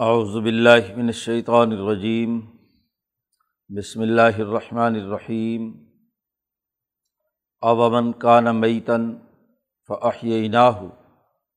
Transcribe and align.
اعوذ 0.00 0.44
باللہ 0.44 0.96
من 0.96 1.06
الشیطان 1.06 1.72
الرجیم، 1.72 2.40
بسم 3.68 4.00
اللہ 4.00 4.38
الرحمن 4.38 4.94
الرحیم۔ 4.94 5.72
اومن 7.60 8.12
کان 8.12 8.56
میتن 8.56 9.18
فاحیناہ 9.88 10.82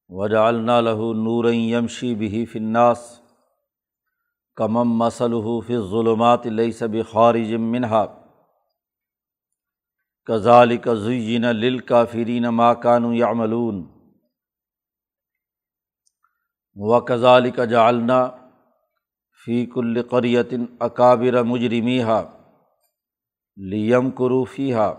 وجعلنا 0.09 0.81
له 0.81 1.11
نورا 1.13 1.55
یمشی 1.55 2.15
به 2.15 2.43
فی 2.51 2.59
الناس 2.59 3.19
کمم 4.55 4.97
مثلہ 4.97 5.61
فی 5.67 5.75
الظلمات 5.75 6.47
لیس 6.47 6.83
بخارج 6.83 7.53
منها۔ 7.53 8.05
کذالک 10.25 10.89
زین 11.03 11.41
للکافرین 11.41 12.43
ما 12.43 12.73
کانوا 12.73 13.15
یعملون۔ 13.15 14.00
و 16.77 16.99
کذالک 16.99 17.59
جعلنا 17.69 18.27
فی 19.45 19.65
کل 19.65 20.01
قریت 20.01 20.53
اکابر 20.79 21.41
مجرمیہا 21.43 22.21
لیم 23.57 24.11
کروفیحا 24.11 24.91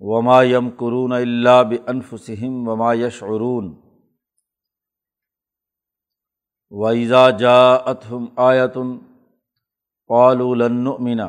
وما 0.00 0.42
یم 0.42 0.68
قرون 0.78 1.12
اللہ 1.12 1.62
بنفسم 1.62 2.68
وما 2.68 2.92
یشعرون 2.94 3.74
ویزا 6.72 7.28
جا 7.30 7.74
اتہم 7.74 8.26
آیتن 8.36 8.96
قالولن 10.10 11.20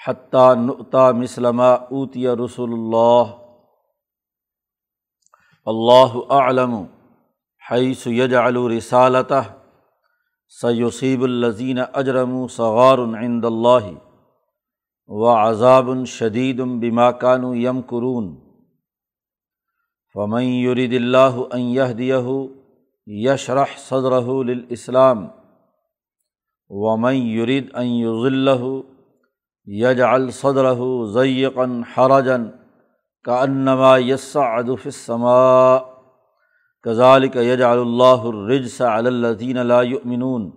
حتیٰ 0.00 0.54
نعتا 0.56 1.10
مسلمہ 1.10 1.62
اوتیہ 1.62 2.30
رسول 2.44 2.72
اللہ 2.72 3.32
اللہ 5.66 6.16
علم 6.32 6.82
حیث 7.70 8.06
یجعل 8.06 8.56
رسالتہ 8.70 9.42
سیصیب 10.60 11.22
الزین 11.22 11.78
اجرم 11.94 12.46
صغار 12.46 12.98
عند 12.98 13.44
اللہ 13.44 13.86
و 15.08 15.28
عذاب 15.28 15.88
شدید 16.06 16.60
بما 16.80 17.10
کانوا 17.12 17.56
یم 17.56 17.80
قرون 17.80 18.34
فمن 20.14 20.42
یرید 20.42 20.92
اللہ 20.94 21.40
ان 21.52 21.60
یہدیہ 21.60 22.26
یشرح 23.06 23.76
صدرہ 23.78 24.42
للاسلام 24.42 25.26
ومن 26.70 27.14
یرید 27.14 27.70
ان 27.74 27.86
یضلہ 27.86 28.60
یج 29.66 30.00
الصدر 30.02 30.72
ضیقن 31.12 31.82
حرجن 31.94 32.48
کا 33.24 33.40
انما 33.40 33.96
یس 33.98 34.36
ادف 34.36 34.86
السما 34.86 35.78
کزالک 36.84 37.36
یج 37.36 37.62
اللہ 37.62 38.24
الرجس 38.24 38.80
الدین 38.80 39.58
المنون 39.58 40.50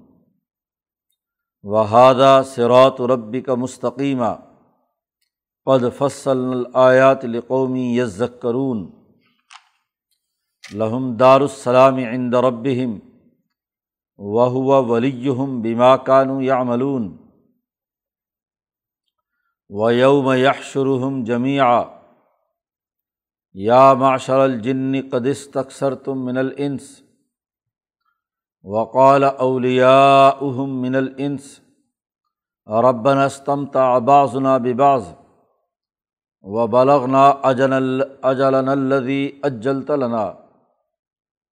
وحادہ 1.63 2.41
سرات 2.45 3.01
ربی 3.01 3.41
کا 3.41 3.55
مستقیمہ 3.55 4.35
پد 5.65 5.83
فصل 5.97 6.37
الآیات 6.37 7.25
لقومی 7.25 7.99
یذکرون. 7.99 8.91
لہم 10.73 11.15
دار 11.15 11.41
السلام 11.41 11.95
عند 11.95 12.33
ربہم. 12.33 12.99
وہو 14.17 14.85
ولیہم 14.85 15.61
بما 15.61 15.97
کانوا 15.97 16.43
یعملون. 16.43 17.17
و 19.69 19.91
یوم 19.91 20.31
یحشرحم 20.31 21.23
جمیع 21.23 21.63
یا 23.57 23.93
معشر 23.93 24.39
الجن 24.39 24.95
قدس 25.11 25.47
تکثر 25.51 25.93
تم 25.95 26.17
من 26.25 26.37
العنس 26.37 26.89
وقال 28.65 29.23
اولیا 29.23 30.27
اہم 30.41 30.81
من 30.81 30.95
العنس 30.95 31.47
ربن 32.67 33.17
استمتا 33.17 33.85
عباظنا 33.95 34.57
بباز 34.57 35.07
و 36.43 36.67
بلغنا 36.67 37.23
اجن 37.43 37.73
اجلن 37.73 38.69
الذي 38.69 39.31
اجلت 39.43 39.91
لنا 39.91 40.31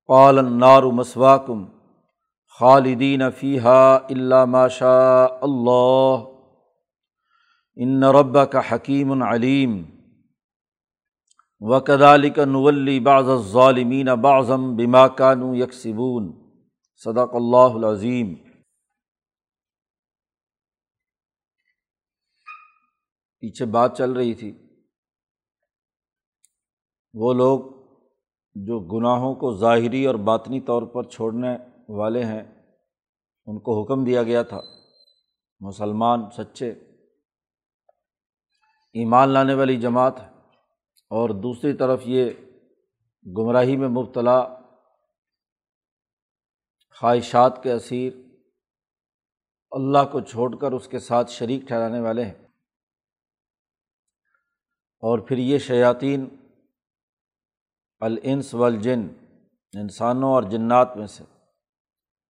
قال 0.09 0.39
النار 0.39 0.83
مسواکم 0.83 1.65
خالدین 2.59 3.29
فیحہ 3.31 3.97
اللہ 4.09 4.45
ماشا 4.45 5.25
اللہ 5.41 6.23
ان 7.77 8.03
رب 8.03 8.37
کا 8.51 8.61
حکیم 8.71 9.11
العلیم 9.11 9.94
و 11.59 11.79
کدالک 11.79 12.39
نولی 12.39 12.99
بعض 12.99 13.25
ظالمین 13.51 14.15
بعضم 14.21 14.75
بما 14.75 15.07
کانو 15.07 15.55
یکسبون 15.55 16.49
صدق 16.95 17.35
اللہ 17.35 17.75
العظیم 17.75 18.35
پیچھے 23.39 23.65
بات 23.65 23.97
چل 23.97 24.11
رہی 24.11 24.33
تھی 24.33 24.57
وہ 27.13 27.33
لوگ 27.33 27.59
جو 28.55 28.79
گناہوں 28.79 29.35
کو 29.35 29.57
ظاہری 29.57 30.05
اور 30.05 30.15
باطنی 30.15 30.61
طور 30.61 30.81
پر 30.81 31.03
چھوڑنے 31.03 31.57
والے 31.89 32.23
ہیں، 32.23 32.43
ان 33.45 33.59
کو 33.59 33.83
حکم 33.83 34.03
دیا 34.03 34.23
گیا 34.23 34.43
تھا، 34.43 34.61
مسلمان، 35.59 36.29
سچے، 36.29 36.69
ایمان 38.93 39.29
لانے 39.29 39.53
والی 39.53 39.77
جماعت 39.77 40.19
ہے۔ 40.19 40.34
اور 41.09 41.29
دوسری 41.29 41.73
طرف 41.73 42.01
یہ 42.05 42.31
گمراہی 43.37 43.77
میں 43.77 43.87
مبتلا، 43.87 44.45
خواہشات 46.99 47.63
کے 47.63 47.71
اسیر، 47.71 48.13
اللہ 49.71 50.11
کو 50.11 50.19
چھوڑ 50.19 50.55
کر 50.55 50.71
اس 50.71 50.87
کے 50.87 50.99
ساتھ 50.99 51.31
شریک 51.31 51.61
ٹھہرانے 51.61 51.99
والے 51.99 52.25
ہیں۔ 52.25 52.33
اور 55.01 55.19
پھر 55.19 55.37
یہ 55.37 55.57
شیاطین، 55.57 56.29
الانس 57.99 58.53
والجن، 58.53 59.07
انسانوں 59.79 60.29
اور 60.29 60.43
جنات 60.43 60.97
میں 60.97 61.07
سے، 61.07 61.23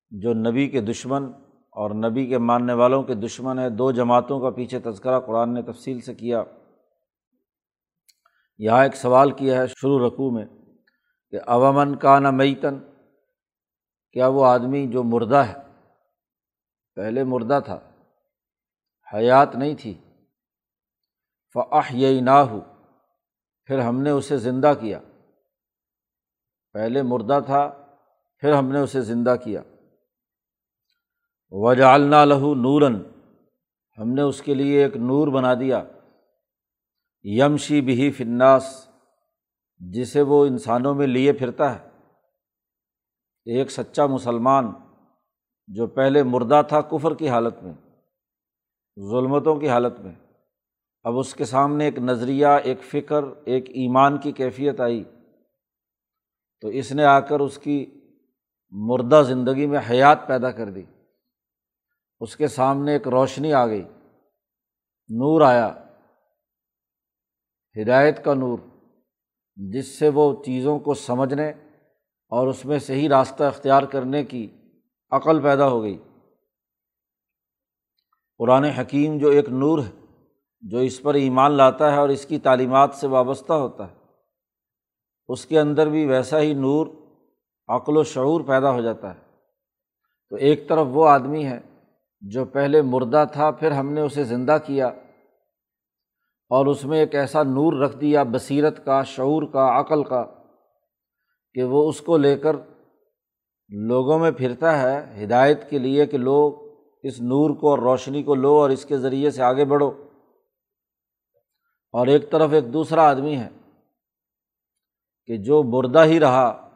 جو 0.10 0.34
نبی 0.34 0.70
کے 0.70 0.82
دشمن 0.82 1.24
اور 1.70 1.92
نبی 1.92 2.28
کے 2.28 2.38
ماننے 2.38 2.74
والوں 2.74 3.04
کے 3.04 3.14
دشمن 3.14 3.60
ہیں، 3.60 3.70
دو 3.70 3.92
جماعتوں 3.92 4.40
کا 4.40 4.50
پیچھے 4.50 4.80
تذکرہ 4.80 5.20
قرآن 5.20 5.54
نے 5.54 5.62
تفصیل 5.62 6.02
سے 6.02 6.14
کیا۔ 6.14 6.44
یہاں 8.58 8.84
ایک 8.84 8.96
سوال 8.96 9.32
کیا 9.32 9.62
ہے 9.62 9.68
شروع 9.68 10.08
رقوع 10.08 10.32
میں 10.32 10.46
کہ 11.30 11.40
اوامن 11.48 11.96
کا 11.96 12.20
نہ 12.20 12.32
میتن؟ 12.32 12.80
کیا 14.12 14.28
وہ 14.28 14.46
آدمی 14.46 14.88
جو 14.88 15.04
مردہ 15.04 15.36
ہے، 15.36 15.54
پہلے 16.96 17.24
مردہ 17.24 17.60
تھا، 17.66 17.80
حیات 19.14 19.56
نہیں 19.56 19.76
تھی 19.76 19.94
فعح 21.54 21.88
یہ 21.92 22.22
نہ 22.22 22.30
ہو 22.30 22.60
پھر 23.66 23.80
ہم 23.80 24.02
نے 24.02 24.10
اسے 24.10 24.38
زندہ 24.38 24.74
کیا۔ 24.80 25.00
پہلے 26.74 27.02
مردہ 27.02 27.40
تھا، 27.46 27.86
پھر 28.38 28.54
ہم 28.54 28.72
نے 28.72 28.80
اسے 28.80 29.02
زندہ 29.02 29.36
کیا۔ 29.44 29.62
وجالنا 31.52 32.26
لہو 32.26 32.56
نورن 32.56 32.96
ہم 33.98 34.10
نے 34.10 34.22
اس 34.22 34.42
کے 34.42 34.54
لیے 34.54 34.84
ایک 34.84 34.96
نور 34.96 35.28
بنا 35.28 35.54
دیا۔ 35.54 35.84
یمشی 37.28 37.82
بھی 37.82 38.12
فناس 38.12 38.90
جسے 39.78 40.22
وہ 40.22 40.46
انسانوں 40.46 40.96
میں 40.96 41.08
لیے 41.08 41.34
پھرتا 41.34 41.80
ہے۔ 41.80 41.90
ایک 43.46 43.72
سچا 43.72 44.06
مسلمان 44.06 44.74
جو 45.68 45.88
پہلے 45.88 46.24
مردہ 46.24 46.62
تھا 46.68 46.82
کفر 46.82 47.16
کی 47.16 47.30
حالت 47.30 47.64
میں، 47.64 47.74
ظلمتوں 49.12 49.60
کی 49.60 49.70
حالت 49.70 50.00
میں، 50.00 50.12
اب 51.04 51.18
اس 51.18 51.34
کے 51.34 51.46
سامنے 51.46 51.86
ایک 51.86 52.00
نظریہ، 52.00 52.48
ایک 52.48 52.84
فکر، 52.84 53.24
ایک 53.46 53.70
ایمان 53.70 54.18
کی 54.18 54.32
کیفیت 54.32 54.82
آئی۔ 54.82 55.04
تو 56.62 56.68
اس 56.68 56.92
نے 56.92 57.04
آ 57.04 57.20
کر 57.20 57.40
اس 57.40 57.58
کی 57.58 57.86
مردہ 58.70 59.24
زندگی 59.28 59.68
میں 59.68 59.80
حیات 59.90 60.28
پیدا 60.28 60.52
کر 60.52 60.70
دی۔ 60.70 60.84
اس 62.20 62.36
کے 62.38 62.48
سامنے 62.48 62.94
ایک 62.94 63.08
روشنی 63.08 63.54
آ 63.54 63.68
گئی۔ 63.68 63.84
نور 65.10 65.42
آیا۔ 65.42 65.85
ہدایت 67.82 68.26
کا 68.26 68.34
نور، 68.34 68.60
جس 69.56 69.88
سے 69.88 70.10
وہ 70.10 70.44
چیزوں 70.44 70.80
کو 70.80 70.94
سمجھنے 70.94 71.50
اور 72.30 72.48
اس 72.48 72.66
میں 72.66 72.80
صحیح 72.80 73.10
راستہ 73.10 73.44
اختیار 73.44 73.84
کرنے 73.84 74.24
کی 74.24 74.48
عقل 75.12 75.42
پیدا 75.42 75.68
ہو 75.68 75.82
گئی۔ 75.82 75.98
قرآن 78.38 78.64
حکیم 78.64 79.18
جو 79.18 79.30
ایک 79.30 79.50
نور 79.50 79.80
ہے، 79.80 80.06
جو 80.62 80.78
اس 80.78 81.02
پر 81.02 81.14
ایمان 81.14 81.52
لاتا 81.52 81.92
ہے 81.92 81.98
اور 81.98 82.10
اس 82.10 82.26
کی 82.26 82.40
تعلیمات 82.40 82.94
سے 82.94 83.08
وابستہ 83.08 83.54
ہوتا 83.54 83.92
ہے، 83.92 83.96
اس 85.28 85.46
کے 85.46 85.60
اندر 85.60 85.90
بھی 85.90 86.06
ویسا 86.06 86.40
ہی 86.40 86.54
نور، 86.54 86.88
عقل 87.68 87.98
و 87.98 88.04
شعور 88.04 88.42
پیدا 88.42 88.72
ہو 88.72 88.82
جاتا 88.82 89.16
ہے۔ 89.16 89.20
تو 90.30 90.36
ایک 90.36 90.70
طرف 90.70 90.88
وہ 90.90 91.08
آدمی 91.08 91.46
ہے 91.46 91.60
جو 92.22 92.46
پہلے 92.46 92.82
مردہ 92.82 93.26
تھا، 93.34 93.52
پھر 93.52 93.72
ہم 93.72 93.94
نے 93.94 94.02
اسے 94.02 94.24
زندہ 94.24 94.58
کیا۔ 94.66 94.92
اور 96.50 96.66
اس 96.66 96.86
میں 96.86 97.00
ایک 97.00 97.16
ایسا 97.16 97.44
نور 97.44 97.74
رکھ 97.74 97.98
دیا، 97.98 98.24
بصیرت 98.24 98.86
کا، 98.86 99.04
شعور 99.04 99.44
کا، 99.44 99.80
عقل 99.80 100.04
کا، 100.04 100.26
کہ 101.54 101.64
وہ 101.64 101.90
اس 101.90 102.02
کو 102.02 102.18
لے 102.18 102.38
کر 102.38 102.56
لوگوں 103.70 104.20
میں 104.20 104.32
پھرتا 104.32 104.82
ہے، 104.82 105.24
ہدایت 105.24 105.70
کے 105.70 105.80
لیے 105.80 106.06
کہ 106.06 106.18
لوگ 106.18 106.54
اس 107.04 107.22
نور 107.22 107.56
کو 107.56 107.70
اور 107.70 107.80
روشنی 107.80 108.24
کو 108.24 108.36
لو 108.36 108.56
اور 108.56 108.70
اس 108.70 108.86
کے 108.86 108.98
ذریعے 108.98 109.30
سے 109.30 109.44
آگے 109.44 109.66
بڑھو۔ 109.66 109.90
اور 111.94 112.08
ایک 112.08 112.32
طرف 112.32 112.54
ایک 112.54 112.74
دوسرا 112.74 113.10
آدمی 113.10 113.38
ہے 113.38 113.50
کہ 115.26 115.38
جو 115.38 115.64
مردہ 115.64 116.06
ہی 116.06 116.20
رہا، 116.20 116.70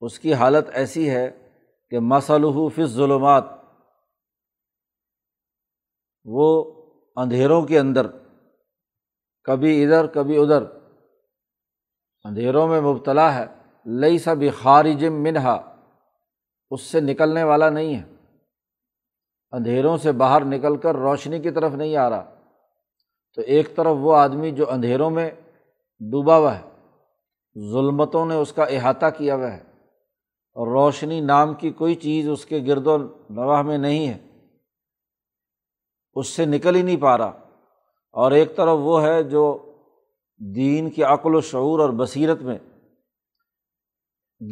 اس 0.00 0.18
کی 0.18 0.34
حالت 0.34 0.70
ایسی 0.72 1.10
ہے 1.10 1.48
کہ 1.90 1.98
مسلح 1.98 2.68
فص 2.74 2.90
ظلمات 2.90 3.44
وہ 6.24 6.72
اندھیروں 7.16 7.62
کے 7.62 7.78
اندر 7.78 8.06
کبھی 9.48 9.84
ادھر 9.84 10.06
کبھی 10.06 10.36
ادھر۔ 10.38 10.62
اندھیروں 12.24 12.68
میں 12.68 12.80
مبتلا 12.80 13.34
ہے۔ 13.34 13.46
لئی 13.86 14.18
سا 14.18 14.34
بھی 14.34 14.50
خارج 14.50 15.04
منہا۔ 15.04 15.74
اس 16.70 16.80
سے 16.80 17.00
نکلنے 17.00 17.42
والا 17.42 17.70
نہیں 17.70 17.96
ہے۔ 17.96 18.02
اندھیروں 19.52 19.96
سے 19.96 20.12
باہر 20.12 20.44
نکل 20.44 20.76
کر 20.76 20.96
روشنی 20.96 21.38
کی 21.38 21.50
طرف 21.50 21.72
نہیں 21.72 21.96
آ 21.96 22.10
رہا۔ 22.10 22.34
تو 23.34 23.40
ایک 23.40 23.76
طرف 23.76 23.96
وہ 24.00 24.16
آدمی 24.16 24.50
جو 24.50 24.70
اندھیروں 24.70 25.10
میں 25.10 25.30
ڈوبا 26.00 26.36
ہوا 26.36 26.58
ہے۔ 26.58 26.90
ظلمتوں 27.72 28.26
نے 28.26 28.34
اس 28.34 28.52
کا 28.52 28.64
احاطہ 28.64 29.06
کیا 29.18 29.34
ہوا 29.34 29.52
ہے۔ 29.52 29.62
اور 30.52 30.66
روشنی 30.66 31.20
نام 31.20 31.54
کی 31.54 31.70
کوئی 31.70 31.94
چیز 31.94 32.28
اس 32.28 32.46
کے 32.46 32.60
گرد 32.66 32.86
و 32.86 32.98
نواح 33.30 33.62
میں 33.62 33.78
نہیں 33.78 34.08
ہے۔ 34.08 34.18
اس 36.14 36.26
سے 36.26 36.44
نکل 36.44 36.76
ہی 36.76 36.82
نہیں 36.82 36.96
پا 36.96 37.18
رہا۔ 37.18 37.47
اور 38.10 38.32
ایک 38.32 38.56
طرف 38.56 38.78
وہ 38.80 39.02
ہے 39.02 39.22
جو 39.22 39.64
دین 40.54 40.90
کی 40.90 41.02
عقل 41.02 41.34
و 41.34 41.40
شعور 41.40 41.80
اور 41.80 41.90
بصیرت 41.90 42.40
میں 42.40 42.58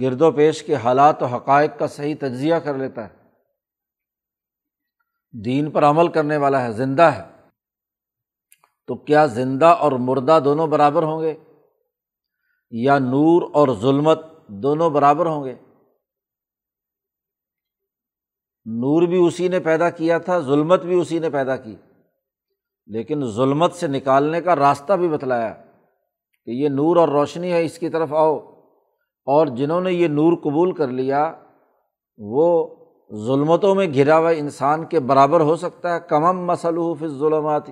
گرد 0.01 0.23
و 0.23 0.33
پیش 0.33 0.63
کے 0.63 0.75
حالات 0.75 1.23
و 1.23 1.27
حقائق 1.27 1.71
کا 1.79 1.87
صحیح 1.87 2.15
تجزیہ 2.21 2.55
کر 2.55 2.75
لیتا 2.75 3.09
ہے۔ 3.09 3.17
دین 5.45 5.71
پر 5.71 5.85
عمل 5.85 6.09
کرنے 6.09 6.37
والا 6.37 6.65
ہے، 6.65 6.73
زندہ 6.73 7.03
ہے۔ 7.03 7.49
تو 8.87 8.95
کیا 8.95 9.27
زندہ 9.27 9.67
اور 9.67 9.93
مردہ 9.93 10.39
دونوں 10.45 10.67
برابر 10.67 11.03
ہوں 11.03 11.23
گے؟ 11.23 11.35
یا 12.71 12.99
نور 12.99 13.51
اور 13.55 13.69
ظلمت 13.81 14.21
دونوں 14.49 14.91
برابر 14.91 15.27
ہوں 15.27 15.45
گے؟ 15.45 15.55
نور 18.65 19.03
بھی 19.03 19.27
اسی 19.27 19.49
نے 19.49 19.61
پیدا 19.61 19.91
کیا 19.91 20.19
تھا، 20.19 20.39
ظلمت 20.39 20.83
بھی 20.83 21.01
اسی 21.01 21.19
نے 21.19 21.31
پیدا 21.31 21.57
کی۔ 21.57 21.77
لیکن 22.87 23.27
ظلمت 23.27 23.73
سے 23.73 23.87
نکالنے 23.87 24.41
کا 24.41 24.57
راستہ 24.57 24.93
بھی 24.93 25.09
بتلایا 25.09 25.55
کہ 26.45 26.51
یہ 26.51 26.69
نور 26.69 26.97
اور 26.97 27.09
روشنی 27.09 27.53
ہے، 27.53 27.65
اس 27.65 27.79
کی 27.79 27.89
طرف 27.89 28.13
آؤ۔ 28.13 28.39
اور 29.27 29.47
جنہوں 29.47 29.81
نے 29.81 29.93
یہ 29.93 30.09
نور 30.09 30.33
قبول 30.33 30.73
کر 30.73 30.89
لیا، 30.89 31.33
وہ 32.19 32.75
ظلمتوں 33.27 33.75
میں 33.75 33.95
گھرا 33.95 34.19
ہوا 34.19 34.31
انسان 34.31 34.85
کے 34.85 35.01
برابر 35.01 35.41
ہو 35.41 35.57
سکتا 35.57 35.95
ہے۔ 35.95 36.01
کمم 36.01 36.45
مسلوف 36.45 36.99
ظلمات 37.07 37.63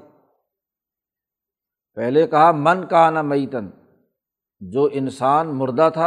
پہلے 1.94 2.26
کہا، 2.26 2.52
من 2.52 2.86
کا 2.86 3.10
نا 3.10 3.22
میتن، 3.22 3.70
جو 4.60 4.88
انسان 4.92 5.48
مردہ 5.48 5.88
تھا، 5.92 6.06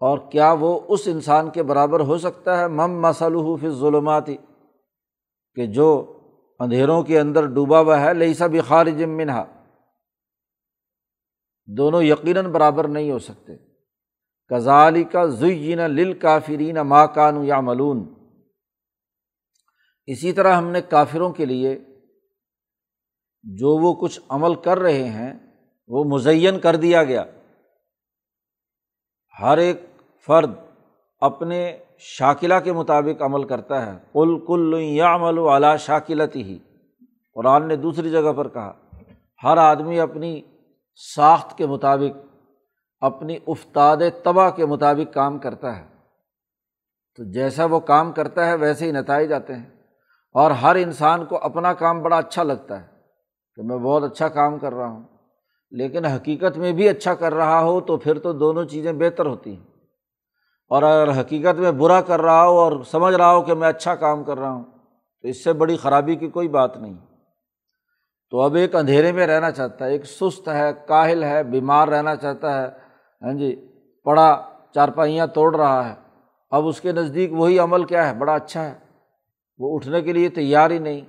اور 0.00 0.18
کیا 0.18 0.54
وہ 0.60 0.80
اس 0.88 1.02
انسان 1.06 1.50
کے 1.50 1.62
برابر 1.62 2.00
ہو 2.00 2.18
سکتا 2.18 2.58
ہے؟ 2.58 2.68
مم 2.68 3.00
مسلح 3.00 3.56
فی 3.60 3.70
ظلمات 3.70 4.26
کہ 5.54 5.66
جو 5.66 6.15
اندھیروں 6.60 7.02
کے 7.02 7.20
اندر 7.20 7.46
ڈوبا 7.46 7.80
ہوا 7.80 8.00
ہے 8.00 8.14
لئی 8.14 8.34
سب 8.34 8.48
خارج 8.68 9.02
منہا۔ 9.02 9.44
دونوں 11.66 12.02
یقیناً 12.02 12.52
برابر 12.52 12.88
نہیں 12.88 13.10
ہو 13.10 13.18
سکتے۔ 13.18 13.52
کزالی 14.48 15.04
کا 15.04 15.26
زین 15.26 15.78
لل 15.78 16.18
کافرین 16.18 16.76
ماں 16.76 17.06
کانو 17.06 17.44
یا 17.44 17.60
ملون 17.60 18.14
اسی 20.06 20.32
طرح 20.32 20.56
ہم 20.56 20.68
نے 20.68 20.82
کافروں 20.82 21.32
کے 21.32 21.44
لیے 21.44 21.78
جو 23.42 23.76
وہ 23.76 23.94
کچھ 23.94 24.20
عمل 24.28 24.54
کر 24.54 24.78
رہے 24.78 25.04
ہیں، 25.04 25.34
وہ 25.88 26.04
مزین 26.04 26.60
کر 26.60 26.76
دیا 26.76 27.04
گیا۔ 27.04 27.24
ہر 29.40 29.58
ایک 29.58 29.82
فرد 30.26 30.50
اپنے 31.20 31.78
شاکلہ 31.98 32.54
کے 32.64 32.72
مطابق 32.72 33.22
عمل 33.22 33.44
کرتا 33.44 33.86
ہے۔ 33.86 33.98
کل 34.12 34.46
کل 34.46 34.74
یا 34.78 35.14
عمل 35.14 35.38
و 35.38 35.50
اعلیٰ 35.50 35.76
شاکلت 35.76 36.36
ہی 36.36 36.58
قرآن 37.34 37.68
نے 37.68 37.76
دوسری 37.76 38.10
جگہ 38.10 38.32
پر 38.36 38.48
کہا، 38.48 38.72
ہر 39.42 39.56
آدمی 39.56 40.00
اپنی 40.00 40.40
ساخت 41.14 41.58
کے 41.58 41.66
مطابق، 41.66 42.36
اپنی 43.00 43.38
افتاد 43.46 43.96
تباہ 44.22 44.50
کے 44.50 44.66
مطابق 44.66 45.14
کام 45.14 45.38
کرتا 45.38 45.76
ہے۔ 45.76 45.84
تو 47.16 47.24
جیسا 47.32 47.64
وہ 47.64 47.80
کام 47.80 48.12
کرتا 48.12 48.46
ہے، 48.46 48.54
ویسے 48.54 48.86
ہی 48.86 48.92
نتائج 48.92 49.32
آتے 49.32 49.54
ہیں۔ 49.54 49.70
اور 50.32 50.50
ہر 50.50 50.76
انسان 50.76 51.26
کو 51.26 51.38
اپنا 51.42 51.74
کام 51.74 52.02
بڑا 52.02 52.16
اچھا 52.16 52.42
لگتا 52.42 52.80
ہے 52.80 52.86
کہ 53.54 53.62
میں 53.62 53.76
بہت 53.76 54.02
اچھا 54.02 54.28
کام 54.28 54.58
کر 54.58 54.74
رہا 54.74 54.88
ہوں۔ 54.88 55.02
لیکن 55.70 56.04
حقیقت 56.04 56.58
میں 56.58 56.72
بھی 56.72 56.88
اچھا 56.88 57.14
کر 57.14 57.34
رہا 57.34 57.62
ہو 57.62 57.80
تو 57.80 57.96
پھر 57.96 58.18
تو 58.18 58.32
دونوں 58.32 58.64
چیزیں 58.64 58.92
بہتر 58.92 59.26
ہوتی 59.26 59.56
ہیں۔ 59.56 59.75
اور 60.68 60.82
اگر 60.82 61.20
حقیقت 61.20 61.58
میں 61.58 61.70
برا 61.70 62.00
کر 62.00 62.22
رہا 62.22 62.46
ہو 62.46 62.58
اور 62.58 62.84
سمجھ 62.90 63.14
رہا 63.14 63.32
ہو 63.32 63.42
کہ 63.42 63.54
میں 63.54 63.68
اچھا 63.68 63.94
کام 63.94 64.24
کر 64.24 64.38
رہا 64.38 64.52
ہوں، 64.52 64.64
تو 65.22 65.28
اس 65.28 65.44
سے 65.44 65.52
بڑی 65.52 65.76
خرابی 65.76 66.16
کی 66.16 66.28
کوئی 66.28 66.48
بات 66.48 66.76
نہیں۔ 66.76 66.94
تو 68.30 68.40
اب 68.40 68.54
ایک 68.54 68.74
اندھیرے 68.74 69.12
میں 69.12 69.26
رہنا 69.26 69.50
چاہتا 69.50 69.84
ہے، 69.84 69.90
ایک 69.90 70.04
سست 70.04 70.48
ہے، 70.48 70.72
کاہل 70.86 71.24
ہے، 71.24 71.42
بیمار 71.42 71.88
رہنا 71.88 72.16
چاہتا 72.16 72.62
ہے۔ 72.62 72.68
ہاں 73.22 73.32
جی 73.32 73.68
پڑا، 74.04 74.42
چارپائیاں 74.74 75.26
توڑ 75.26 75.56
رہا 75.56 75.88
ہے۔ 75.88 75.94
اب 76.50 76.66
اس 76.66 76.80
کے 76.80 76.92
نزدیک 76.92 77.32
وہی 77.32 77.58
عمل 77.58 77.84
کیا 77.84 78.08
ہے؟ 78.08 78.14
بڑا 78.14 78.34
اچھا 78.34 78.64
ہے۔ 78.64 78.74
وہ 79.58 79.76
اٹھنے 79.76 80.02
کے 80.02 80.12
لیے 80.12 80.28
تیار 80.28 80.70
ہی 80.70 80.78
نہیں، 80.78 81.00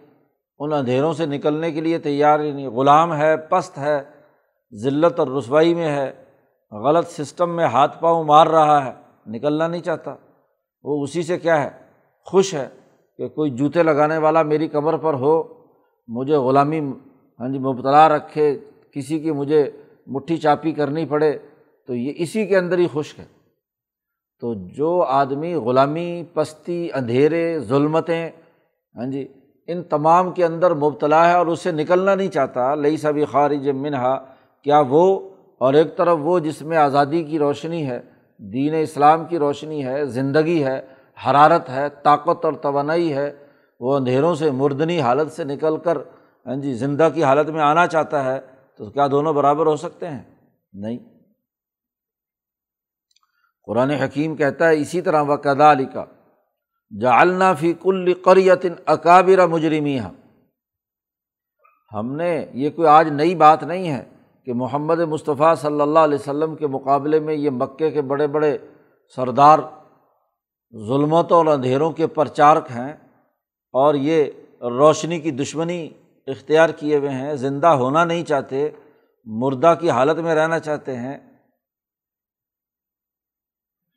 ان 0.59 0.73
اندھیروں 0.73 1.13
سے 1.13 1.25
نکلنے 1.25 1.71
کے 1.71 1.81
لیے 1.81 1.99
تیار 1.99 2.39
ہی 2.39 2.51
نہیں۔ 2.51 2.67
غلام 2.67 3.15
ہے، 3.15 3.37
پست 3.37 3.77
ہے، 3.77 4.03
ذلت 4.73 5.19
اور 5.19 5.27
رسوائی 5.27 5.73
میں 5.73 5.89
ہے۔ 5.89 6.23
غلط 6.71 7.07
سسٹم 7.07 7.55
میں 7.55 7.65
ہاتھ 7.65 7.99
پاؤں 7.99 8.23
مار 8.23 8.47
رہا 8.47 8.85
ہے۔ 8.85 9.06
نکلنا 9.27 9.67
نہیں 9.67 9.81
چاہتا۔ 9.81 10.15
وہ 10.83 11.03
اسی 11.03 11.23
سے 11.23 11.37
کیا 11.37 11.63
ہے؟ 11.63 11.69
خوش 12.25 12.53
ہے 12.53 12.67
کہ 13.17 13.27
کوئی 13.27 13.51
جوتے 13.51 13.83
لگانے 13.83 14.17
والا 14.17 14.43
میری 14.43 14.67
کمر 14.67 14.97
پر 14.97 15.13
ہو، 15.13 15.43
مجھے 16.07 16.35
غلامی 16.35 16.79
ہاں 17.39 17.49
جی 17.49 17.59
مبتلا 17.59 18.09
رکھے، 18.09 18.59
کسی 18.93 19.19
کی 19.19 19.31
مجھے 19.31 19.71
مٹھی 20.07 20.37
چاپی 20.37 20.71
کرنی 20.71 21.05
پڑے، 21.05 21.37
تو 21.87 21.95
یہ 21.95 22.13
اسی 22.15 22.45
کے 22.45 22.57
اندر 22.57 22.77
ہی 22.77 22.87
خشک 22.93 23.19
ہے۔ 23.19 23.25
تو 24.39 24.53
جو 24.53 25.01
آدمی 25.01 25.53
غلامی، 25.53 26.23
پستی، 26.33 26.89
اندھیرے، 26.93 27.59
ظلمتیں 27.59 28.29
ہاں 28.95 29.05
جی 29.05 29.27
ان 29.67 29.83
تمام 29.83 30.31
کے 30.31 30.45
اندر 30.45 30.73
مبتلا 30.73 31.29
ہے 31.29 31.33
اور 31.33 31.47
اس 31.47 31.59
سے 31.59 31.71
نکلنا 31.71 32.15
نہیں 32.15 32.27
چاہتا، 32.27 32.75
لئی 32.75 32.97
سبھی 32.97 33.25
خارج 33.25 33.69
منہا، 33.69 34.25
کیا 34.63 34.83
وہ؟ 34.89 35.29
اور 35.57 35.73
ایک 35.73 35.97
طرف 35.97 36.17
وہ 36.21 36.39
جس 36.39 36.61
میں 36.61 36.77
آزادی 36.77 37.23
کی 37.23 37.39
روشنی 37.39 37.87
ہے 37.87 37.99
دین 38.39 38.73
اسلام 38.81 39.25
کی 39.25 39.39
روشنی 39.39 39.85
ہے، 39.85 40.05
زندگی 40.05 40.63
ہے، 40.63 40.81
حرارت 41.25 41.69
ہے، 41.69 41.89
طاقت 41.89 42.45
اور 42.45 42.53
توانائی 42.53 43.13
ہے۔ 43.13 43.47
وہ 43.79 43.95
اندھیروں 43.95 44.35
سے 44.35 44.51
مردنی 44.51 45.01
حالت 45.01 45.31
سے 45.31 45.43
نکل 45.43 45.77
کر 45.77 45.97
ہاں 46.45 46.55
جی 46.55 46.73
زندہ 46.73 47.09
کی 47.13 47.23
حالت 47.23 47.49
میں 47.49 47.61
آنا 47.61 47.87
چاہتا 47.87 48.23
ہے، 48.23 48.39
تو 48.77 48.89
کیا 48.89 49.07
دونوں 49.07 49.33
برابر 49.33 49.65
ہو 49.65 49.75
سکتے 49.75 50.07
ہیں؟ 50.07 50.23
نہیں۔ 50.73 50.97
قرآن 53.65 53.89
حکیم 53.89 54.35
کہتا 54.35 54.69
ہے 54.69 54.81
اسی 54.81 55.01
طرح 55.01 55.21
وہ 55.21 55.37
علی 55.71 55.85
کا 55.85 56.05
جالنا 57.01 57.53
فی 57.53 57.73
کل 57.73 58.13
قریتن 58.13 58.73
اکابرہ 58.85 59.45
مجرمی 59.45 59.99
ہم 61.93 62.15
نے، 62.15 62.45
یہ 62.53 62.69
کوئی 62.69 62.87
آج 62.87 63.09
نئی 63.09 63.35
بات 63.35 63.63
نہیں 63.63 63.89
ہے۔ 63.89 64.16
کہ 64.47 64.53
محمد 64.53 64.99
مصطفیٰ 64.99 65.55
صلی 65.55 65.81
اللہ 65.81 65.99
علیہ 65.99 66.17
وسلم 66.17 66.55
کے 66.55 66.67
مقابلے 66.67 67.19
میں 67.19 67.33
یہ 67.33 67.49
مکے 67.49 67.91
کے 67.91 68.01
بڑے 68.01 68.27
بڑے 68.27 68.57
سردار 69.15 69.59
ظلمتوں 70.87 71.37
اور 71.37 71.45
اندھیروں 71.45 71.91
کے 71.91 72.07
پرچارک 72.07 72.71
ہیں 72.71 72.93
اور 73.71 73.95
یہ 73.95 74.25
روشنی 74.61 75.19
کی 75.19 75.31
دشمنی 75.31 75.89
اختیار 76.27 76.69
کیے 76.69 76.97
ہوئے 76.97 77.09
ہیں، 77.09 77.33
زندہ 77.33 77.67
ہونا 77.67 78.05
نہیں 78.05 78.23
چاہتے، 78.23 78.69
مردہ 79.25 79.73
کی 79.79 79.89
حالت 79.89 80.17
میں 80.17 80.35
رہنا 80.35 80.59
چاہتے 80.59 80.95
ہیں۔ 80.95 81.17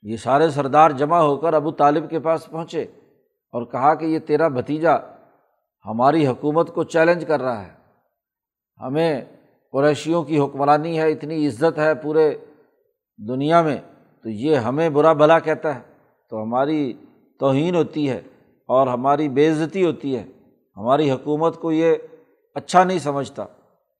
یہ 0.03 0.17
سارے 0.17 0.51
سردار 0.51 0.91
جمع 0.91 1.19
ہو 1.19 1.37
کر 1.37 1.55
ابو 1.55 1.71
طالب 1.71 2.11
کے 2.11 2.21
پاس 2.21 2.47
پہنچے 2.47 2.83
اور 3.53 3.65
کہا 3.65 3.95
کہ 3.95 4.05
یہ 4.05 4.19
تیرا 4.19 4.49
بھتیجا 4.49 4.97
ہماری 5.87 6.27
حکومت 6.27 6.75
کو 6.75 6.85
چیلنج 6.85 7.25
کر 7.29 7.43
رہا 7.43 7.67
ہے۔ 7.67 7.73
ہمیں 8.81 9.40
قریشیوں 9.73 10.23
کی 10.23 10.39
حکمرانی 10.39 10.99
ہے، 10.99 11.13
اتنی 11.13 11.47
عزت 11.47 11.79
ہے 11.79 11.95
پورے 11.95 12.35
دنیا 13.29 13.63
میں، 13.63 13.77
تو 14.23 14.29
یہ 14.29 14.57
ہمیں 14.57 14.89
برا 14.89 15.13
بھلا 15.13 15.39
کہتا 15.39 15.75
ہے۔ 15.75 15.81
تو 16.31 16.43
ہماری 16.43 16.93
توہین 17.39 17.75
ہوتی 17.75 18.11
ہے 18.11 18.21
اور 18.67 18.87
ہماری 18.87 19.29
بے 19.29 19.51
عزتی 19.51 19.85
ہوتی 19.85 20.17
ہے۔ 20.17 20.27
ہماری 20.77 21.11
حکومت 21.11 21.61
کو 21.61 21.73
یہ 21.73 21.95
اچھا 22.55 22.85
نہیں 22.85 22.99
سمجھتا۔ 22.99 23.45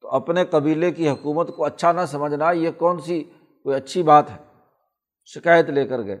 تو 0.01 0.07
اپنے 0.07 0.45
قبیلے 0.45 0.91
کی 0.91 1.09
حکومت 1.09 1.55
کو 1.55 1.65
اچھا 1.65 1.91
نہ 1.91 2.01
سمجھنا، 2.07 2.51
یہ 2.51 2.69
کون 2.77 2.99
سی 2.99 3.23
کوئی 3.63 3.75
اچھی 3.75 4.03
بات 4.03 4.31
ہے؟ 4.31 4.35
شکایت 5.25 5.69
لے 5.69 5.87
کر 5.87 6.03
گئے۔ 6.03 6.17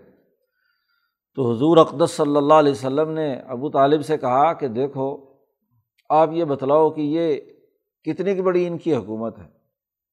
تو 1.35 1.51
حضور 1.51 1.77
اقدس 1.77 2.11
صلی 2.11 2.37
اللہ 2.37 2.53
علیہ 2.53 2.71
وسلم 2.71 3.09
نے 3.09 3.35
ابو 3.35 3.69
طالب 3.69 4.05
سے 4.05 4.17
کہا 4.17 4.53
کہ 4.53 4.67
دیکھو، 4.67 5.17
آپ 6.09 6.29
یہ 6.31 6.45
بتلاؤ 6.45 6.89
کہ 6.89 7.01
یہ 7.01 7.39
کتنی 8.03 8.35
کی 8.35 8.41
بڑی 8.41 8.67
ان 8.67 8.77
کی 8.77 8.95
حکومت 8.95 9.39
ہے؟ 9.39 9.47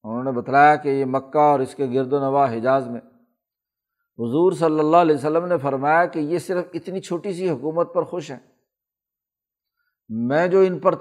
انہوں 0.05 0.25
نے 0.25 0.33
بتلایا 0.33 0.77
کہ 0.77 0.89
یہ 0.89 1.05
مکہ 1.05 1.39
اور 1.39 1.61
اس 1.61 1.75
کے 1.75 1.87
گرد 1.87 2.13
و 2.13 2.21
نواح 2.21 2.53
حجاز 2.55 2.89
میں۔ 2.89 3.01
حضور 4.19 4.53
صلی 4.53 4.79
اللہ 4.79 4.97
علیہ 4.97 5.17
وسلم 5.17 5.47
نے 5.47 5.59
فرمایا 5.59 6.07
کہ 6.07 6.19
یہ 6.19 6.39
صرف 6.39 6.65
اتنی 6.75 7.01
چھوٹی 7.01 7.33
سی 7.33 7.51
حکومت 7.51 7.95
پر 7.95 8.03
خوش 8.03 8.31
ہیں۔ 8.31 8.39
میں 10.09 10.47
جو 10.47 10.61
ان 10.61 10.79
پر 10.79 10.95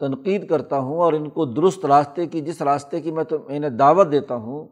تنقید 0.00 0.48
کرتا 0.48 0.78
ہوں 0.78 0.98
اور 0.98 1.12
ان 1.12 1.30
کو 1.30 1.44
درست 1.44 1.86
راستے 1.86 2.26
کی، 2.26 2.40
جس 2.40 2.62
راستے 2.62 3.00
کی 3.00 3.12
میں 3.12 3.24
تو 3.24 3.36
انہیں 3.46 3.70
دعوت 3.70 4.12
دیتا 4.12 4.34
ہوں، 4.34 4.68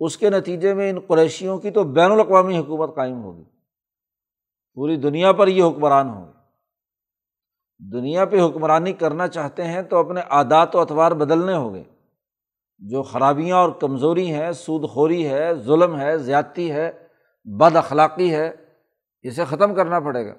اس 0.00 0.18
کے 0.18 0.30
نتیجے 0.30 0.74
میں 0.74 0.90
ان 0.90 1.00
قریشیوں 1.00 1.58
کی 1.58 1.70
تو 1.70 1.84
بین 1.84 2.12
الاقوامی 2.12 2.58
حکومت 2.58 2.94
قائم 2.94 3.22
ہوگی۔ 3.22 3.44
پوری 4.74 4.96
دنیا 4.96 5.32
پر 5.32 5.48
یہ 5.48 5.64
حکمران 5.64 6.08
ہوں 6.08 6.26
گے۔ 6.26 6.39
دنیا 7.92 8.24
پہ 8.24 8.36
حکمرانی 8.40 8.92
کرنا 8.92 9.28
چاہتے 9.28 9.64
ہیں 9.64 9.82
تو 9.82 9.96
اپنے 9.98 10.20
عادات 10.20 10.76
و 10.76 10.80
اطوار 10.80 11.12
بدلنے 11.12 11.54
ہوں 11.54 11.74
گے۔ 11.74 11.82
جو 12.78 13.02
خرابیاں 13.02 13.56
اور 13.56 13.70
کمزوری 13.70 14.34
ہیں، 14.34 14.52
سود 14.52 14.88
خوری 14.90 15.28
ہے، 15.28 15.54
ظلم 15.54 16.00
ہے، 16.00 16.18
زیادتی 16.18 16.70
ہے، 16.70 17.06
بد 17.44 17.76
اخلاقی 17.76 18.34
ہے، 18.34 18.50
اسے 19.22 19.44
ختم 19.44 19.74
کرنا 19.74 20.00
پڑے 20.00 20.26
گا۔ 20.26 20.34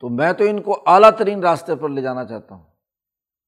تو 0.00 0.08
میں 0.08 0.32
تو 0.32 0.44
ان 0.44 0.62
کو 0.62 0.82
اعلیٰ 0.86 1.10
ترین 1.10 1.40
راستے 1.40 1.76
پر 1.76 1.88
لے 1.88 2.02
جانا 2.02 2.24
چاہتا 2.24 2.54
ہوں۔ 2.54 2.64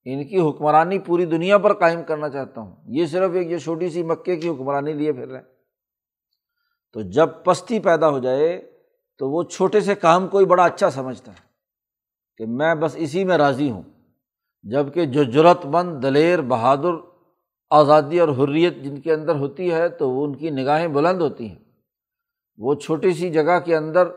ان 0.05 0.29
کی 0.29 0.39
حکمرانی 0.39 0.99
پوری 0.99 1.25
دنیا 1.25 1.59
پر 1.59 1.73
قائم 1.73 2.03
کرنا 2.03 2.29
چاہتا 2.29 2.61
ہوں۔ 2.61 2.77
یہ 2.87 3.07
صرف 3.07 3.31
ایک 3.35 3.51
یہ 3.51 3.59
چھوٹی 3.59 3.89
سی 3.89 4.03
مکے 4.03 4.37
کی 4.37 4.49
حکمرانی 4.49 4.93
لیے 4.93 5.13
پھر 5.13 5.29
رہے 5.29 5.43
تو 6.93 7.01
جب 7.01 7.29
پستی 7.45 7.81
پیدا 7.81 8.09
ہو 8.09 8.19
جائے 8.19 8.74
تو 9.19 9.31
وہ 9.31 9.43
چھوٹے 9.43 9.81
سے 9.81 9.95
کام 9.95 10.29
کو 10.29 10.39
ہی 10.39 10.45
بڑا 10.45 10.65
اچھا 10.65 10.91
سمجھتا 10.91 11.33
ہے 11.33 11.41
کہ 12.37 12.47
میں 12.47 12.75
بس 12.75 12.93
اسی 12.97 13.25
میں 13.25 13.37
راضی 13.37 13.71
ہوں 13.71 13.83
جبکہ 14.63 15.05
جو 15.05 15.25
جرت 15.25 15.67
مند، 15.67 16.03
دلیر، 16.03 16.41
بہادر، 16.41 16.95
آزادی 17.71 18.21
اور 18.21 18.29
حریت 18.29 18.77
جن 18.77 19.01
کے 19.01 19.13
اندر 19.13 19.35
ہوتی 19.35 19.73
ہے 19.73 19.89
تو 19.89 20.11
وہ 20.11 20.25
ان 20.25 20.37
کی 20.37 20.51
نگاہیں 20.51 20.89
بلند 20.89 21.21
ہوتی 21.21 21.49
ہیں۔ 21.49 21.59
وہ 22.59 22.75
چھوٹی 22.75 23.13
سی 23.13 23.31
جگہ 23.31 23.61
کے 23.65 23.77
اندر 23.77 24.09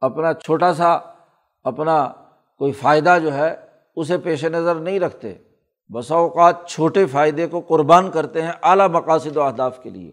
اپنا 0.00 0.32
چھوٹا 0.32 0.74
سا 0.74 0.98
اپنا 1.64 2.08
کوئی 2.58 2.72
فائدہ 2.72 3.18
جو 3.22 3.34
ہے 3.34 3.56
اسے 3.96 4.18
پیش 4.18 4.44
نظر 4.44 4.74
نہیں 4.74 5.00
رکھتے۔ 5.00 5.34
بسا 5.88 6.14
اوقات 6.14 6.68
چھوٹے 6.68 7.06
فائدے 7.06 7.46
کو 7.46 7.60
قربان 7.60 8.10
کرتے 8.10 8.42
ہیں 8.42 8.52
اعلیٰ 8.62 8.88
مقاصد 8.88 9.36
و 9.36 9.42
اہداف 9.42 9.82
کے 9.82 9.90
لیے۔ 9.90 10.10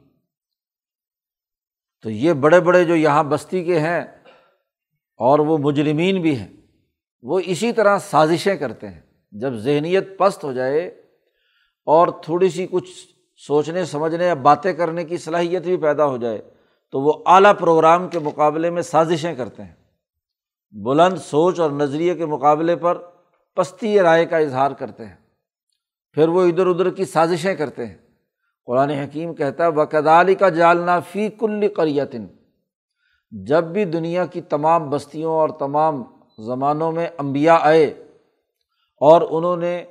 تو 2.03 2.10
یہ 2.10 2.34
بڑے 2.34 2.60
بڑے 2.60 2.84
جو 2.84 2.96
یہاں 2.96 3.24
بستی 3.24 3.63
کے 3.63 3.79
ہیں 3.79 4.14
اور 5.15 5.39
وہ 5.39 5.57
مجرمین 5.57 6.22
بھی 6.22 6.39
ہیں۔ 6.39 6.48
وہ 7.22 7.39
اسی 7.45 7.72
طرح 7.72 7.98
سازشیں 7.98 8.55
کرتے 8.55 8.89
ہیں۔ 8.89 9.01
جب 9.31 9.53
ذہنیت 9.53 10.17
پست 10.17 10.43
ہو 10.43 10.53
جائے 10.53 10.88
اور 11.86 12.07
تھوڑی 12.24 12.50
سی 12.50 12.67
کچھ 12.72 12.89
سوچنے، 13.48 13.86
سمجھنے 13.86 14.25
یا 14.25 14.34
باتیں 14.34 14.74
کرنے 14.74 15.03
کی 15.03 15.17
صلاحیت 15.17 15.63
بھی 15.63 15.77
پیدا 15.77 16.05
ہو 16.05 16.17
جائے، 16.17 16.41
تو 16.91 17.01
وہ 17.01 17.13
اعلیٰ 17.25 17.53
پروگرام 17.60 18.07
کے 18.07 18.19
مقابلے 18.19 18.69
میں 18.69 18.81
سازشیں 18.81 19.36
کرتے 19.36 19.63
ہیں۔ 19.63 19.74
بلند 20.72 21.17
سوچ 21.17 21.60
اور 21.60 21.72
نظریے 21.72 22.15
کے 22.15 22.25
مقابلے 22.25 22.75
پر 22.75 22.98
پستی 23.55 24.00
رائے 24.00 24.25
کا 24.25 24.38
اظہار 24.38 24.72
کرتے 24.72 25.05
ہیں۔ 25.05 25.15
پھر 26.13 26.27
وہ 26.27 26.45
ادھر 26.45 26.67
ادھر 26.67 26.89
کی 26.89 27.05
سازشیں 27.05 27.55
کرتے 27.55 27.86
ہیں۔ 27.86 27.98
قرآن 28.65 28.89
حکیم 28.89 29.34
کہتا 29.34 29.65
ہے 29.65 29.72
بکدالی 29.72 30.36
کا 30.36 30.50
جالنا 30.50 31.00
فی 31.00 31.29
کل 31.29 31.67
قریتن 31.75 32.27
جب 33.44 33.63
بھی 33.63 33.86
دنیا 33.86 34.25
کی 34.25 34.42
تمام 34.42 34.89
بستیوں 34.89 35.32
اور 35.32 35.50
تمام 35.50 36.04
زمانوں 36.39 36.92
میں 36.92 37.08
امبیا 37.18 37.58
آئے 37.62 37.86
اور 38.98 39.22
انہوں 39.30 39.58
نے 39.58 39.84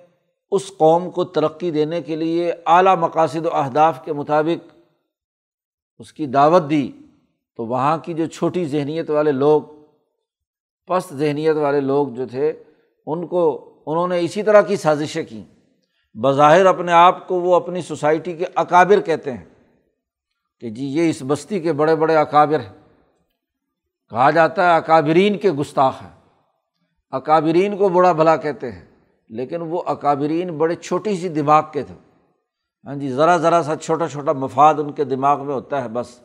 اس 0.50 0.72
قوم 0.78 1.10
کو 1.10 1.24
ترقی 1.24 1.70
دینے 1.70 2.02
کے 2.02 2.16
لیے 2.16 2.52
اعلیٰ 2.66 2.96
مقاصد 2.96 3.46
و 3.46 3.56
اہداف 3.56 4.04
کے 4.04 4.12
مطابق 4.12 4.76
اس 5.98 6.12
کی 6.12 6.26
دعوت 6.26 6.70
دی، 6.70 6.92
تو 7.56 7.66
وہاں 7.66 7.98
کی 7.98 8.14
جو 8.14 8.26
چھوٹی 8.26 8.64
ذہنیت 8.64 9.10
والے 9.10 9.32
لوگ، 9.32 9.62
پست 10.86 11.14
ذہنیت 11.14 11.56
والے 11.56 11.80
لوگ 11.80 12.08
جو 12.08 12.26
تھے، 12.26 12.62
ان 13.06 13.26
کو، 13.26 13.74
انہوں 13.86 14.08
نے 14.08 14.20
اسی 14.20 14.42
طرح 14.42 14.60
کی 14.60 14.76
سازشیں 14.76 15.24
کیں۔ 15.24 15.44
بظاہر 16.14 16.66
اپنے 16.66 16.92
آپ 16.92 17.28
کو 17.28 17.40
وہ 17.40 17.54
اپنی 17.54 17.82
سوسائٹی 17.82 18.32
کے 18.32 18.44
اکابر 18.54 19.00
کہتے 19.00 19.32
ہیں 19.32 19.44
کہ 20.60 20.70
جی 20.70 20.84
یہ 20.86 21.10
اس 21.10 21.22
بستی 21.26 21.60
کے 21.60 21.72
بڑے 21.72 21.96
بڑے 21.96 22.16
اکابر 22.16 22.60
ہیں۔ 22.60 22.83
کہا 24.10 24.30
جاتا 24.30 24.70
ہے 24.70 24.76
اکابرین 24.76 25.38
کے 25.38 25.50
گستاخ 25.50 26.02
ہیں۔ 26.02 26.10
اکابرین 27.10 27.76
کو 27.76 27.88
بڑا 27.88 28.12
بھلا 28.12 28.36
کہتے 28.36 28.72
ہیں، 28.72 28.84
لیکن 29.30 29.60
وہ 29.60 29.82
اکابرین 29.86 30.56
بڑے 30.58 30.74
چھوٹی 30.74 31.16
سی 31.16 31.28
دماغ 31.28 31.62
کے 31.72 31.82
تھے۔ 31.82 31.94
ہاں 32.84 32.94
جی 32.94 33.12
ذرا 33.12 33.36
ذرا 33.36 33.62
سا 33.62 33.76
چھوٹا 33.76 34.08
چھوٹا 34.08 34.32
مفاد 34.32 34.74
ان 34.78 34.92
کے 34.92 35.04
دماغ 35.04 35.46
میں 35.46 35.54
ہوتا 35.54 35.82
ہے 35.82 35.88
بس۔ 35.88 36.18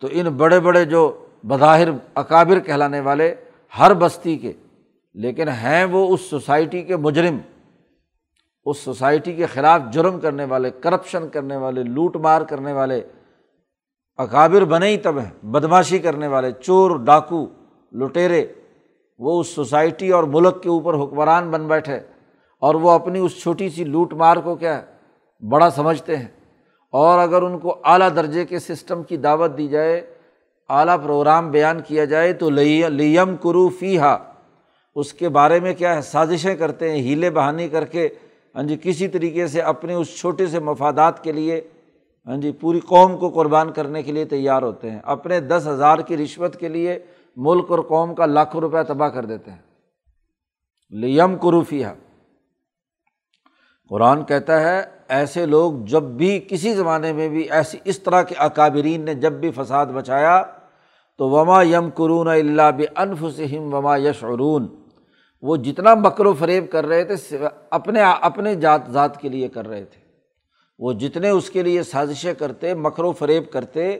تو 0.00 0.08
ان 0.10 0.26
بڑے 0.26 0.60
بڑے 0.60 0.84
جو 0.84 1.26
بظاہر 1.44 1.88
اکابر 2.14 2.60
کہلانے 2.60 3.00
والے 3.00 3.34
ہر 3.78 3.94
بستی 3.94 4.36
کے، 4.36 4.52
لیکن 5.14 5.48
ہیں 5.48 5.84
وہ 5.84 6.14
اس 6.14 6.20
سوسائٹی 6.20 6.82
کے 6.82 6.96
مجرم۔ 6.96 7.38
اس 8.64 8.78
سوسائٹی 8.78 9.32
کے 9.32 9.46
خلاف 9.46 9.82
جرم 9.92 10.20
کرنے 10.20 10.44
والے، 10.44 10.70
کرپشن 10.70 11.28
کرنے 11.28 11.56
والے، 11.56 11.82
لوٹ 11.82 12.16
مار 12.16 12.42
کرنے 12.42 12.72
والے۔ 12.72 13.02
اکابر 14.18 14.64
بنے 14.64 14.88
ہی 14.88 14.96
تب 14.96 15.18
ہیں، 15.18 15.46
بدماشی 15.46 15.98
کرنے 15.98 16.26
والے، 16.26 16.52
چور، 16.52 16.98
ڈاکو، 16.98 17.46
لٹیرے، 17.92 18.46
وہ 19.18 19.40
اس 19.40 19.48
سوسائٹی 19.48 20.10
اور 20.10 20.24
ملک 20.24 20.62
کے 20.62 20.68
اوپر 20.68 20.94
حکمران 20.94 21.50
بن 21.50 21.66
بیٹھے 21.66 21.98
اور 22.62 22.74
وہ 22.74 22.90
اپنی 22.90 23.18
اس 23.18 23.42
چھوٹی 23.42 23.68
سی 23.68 23.84
لوٹ 23.84 24.12
مار 24.12 24.36
کو 24.36 24.54
کیا 24.54 24.76
ہے، 24.76 24.82
بڑا 25.48 25.70
سمجھتے 25.70 26.16
ہیں۔ 26.16 26.28
اور 26.90 27.18
اگر 27.18 27.42
ان 27.42 27.58
کو 27.58 27.76
اعلیٰ 27.84 28.08
درجے 28.16 28.44
کے 28.44 28.58
سسٹم 28.58 29.02
کی 29.02 29.16
دعوت 29.16 29.58
دی 29.58 29.68
جائے، 29.68 30.14
اعلیٰ 30.68 30.96
پروگرام 31.02 31.50
بیان 31.50 31.80
کیا 31.86 32.04
جائے، 32.04 32.32
تو 32.32 32.50
لیم 32.50 33.36
کرو 33.36 33.68
فی 33.68 33.98
ہا 33.98 34.18
اس 34.94 35.12
کے 35.12 35.28
بارے 35.28 35.60
میں 35.60 35.74
کیا 35.74 35.96
ہے، 35.96 36.00
سازشیں 36.00 36.54
کرتے 36.54 36.90
ہیں، 36.90 36.96
ہیلے 36.96 37.30
بہانی 37.30 37.68
کر 37.68 37.84
کے 37.84 38.08
ہاں 38.54 38.62
جی 38.62 38.76
کسی 38.82 39.08
طریقے 39.08 39.46
سے 39.46 39.60
اپنے 39.60 39.94
اس 39.94 40.20
چھوٹے 40.20 40.46
سے 40.46 40.58
مفادات 40.58 41.24
کے 41.24 41.32
لیے 41.32 41.60
ہاں 42.26 42.36
جی 42.36 42.52
پوری 42.52 42.80
قوم 42.80 43.16
کو 43.16 43.30
قربان 43.30 43.72
کرنے 43.72 44.02
کے 44.02 44.12
لیے 44.12 44.24
تیار 44.24 44.62
ہوتے 44.62 44.90
ہیں۔ 44.90 45.00
اپنے 45.04 45.40
دس 45.40 45.62
ہزار 45.66 45.98
کی 45.98 46.16
رشوت 46.16 46.56
کے 46.56 46.68
لیے 46.68 46.98
ملک 47.36 47.70
اور 47.70 47.78
قوم 47.78 48.14
کا 48.14 48.26
لاکھوں 48.26 48.60
روپیہ 48.60 48.82
تباہ 48.88 49.08
کر 49.08 49.24
دیتے 49.24 49.50
ہیں۔ 49.50 49.58
لیم 50.90 51.36
قروفیہ 51.36 51.86
قرآن 53.90 54.24
کہتا 54.24 54.60
ہے، 54.60 54.82
ایسے 55.08 55.46
لوگ 55.46 55.72
جب 55.84 56.02
بھی 56.02 56.38
کسی 56.48 56.74
زمانے 56.74 57.12
میں 57.12 57.28
بھی 57.28 57.42
ایسی 57.50 57.78
اس 57.84 57.98
طرح 58.00 58.22
کے 58.22 58.34
اکابرین 58.38 59.04
نے 59.04 59.14
جب 59.14 59.32
بھی 59.32 59.50
فساد 59.50 59.86
بچایا 59.86 60.42
تو 61.18 61.28
وما 61.30 61.62
یم 61.62 61.88
قرون 61.94 62.28
اللہ 62.28 62.70
بنف 62.76 63.24
سم 63.36 63.74
وما 63.74 63.96
یش 63.96 64.24
عرون 64.24 64.66
وہ 65.42 65.56
جتنا 65.56 65.94
مکر 65.94 66.26
و 66.26 66.34
فریب 66.34 66.70
کر 66.70 66.86
رہے 66.86 67.04
تھے، 67.04 67.36
اپنے 67.70 68.02
اپنے 68.20 68.54
جات 68.54 68.80
ذات 68.90 69.20
کے 69.20 69.28
لیے 69.28 69.48
کر 69.48 69.68
رہے 69.68 69.84
تھے۔ 69.84 70.01
وہ 70.80 70.92
جتنے 70.92 71.30
اس 71.30 71.50
کے 71.50 71.62
لیے 71.62 71.82
سازشیں 71.82 72.34
کرتے، 72.34 72.74
مکر 72.74 73.04
و 73.04 73.12
فریب 73.12 73.50
کرتے 73.52 73.90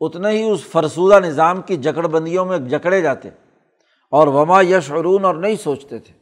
اتنے 0.00 0.30
ہی 0.30 0.42
اس 0.42 0.66
فرسودہ 0.72 1.18
نظام 1.20 1.60
کی 1.62 1.76
جکڑ 1.76 2.06
بندیوں 2.06 2.44
میں 2.44 2.58
جکڑے 2.58 3.00
جاتے 3.00 3.28
اور 4.12 4.28
وما 4.28 4.60
یش 4.60 4.90
عرون 4.90 5.24
اور 5.24 5.34
نہیں 5.34 5.56
سوچتے 5.56 5.98
تھے، 5.98 6.12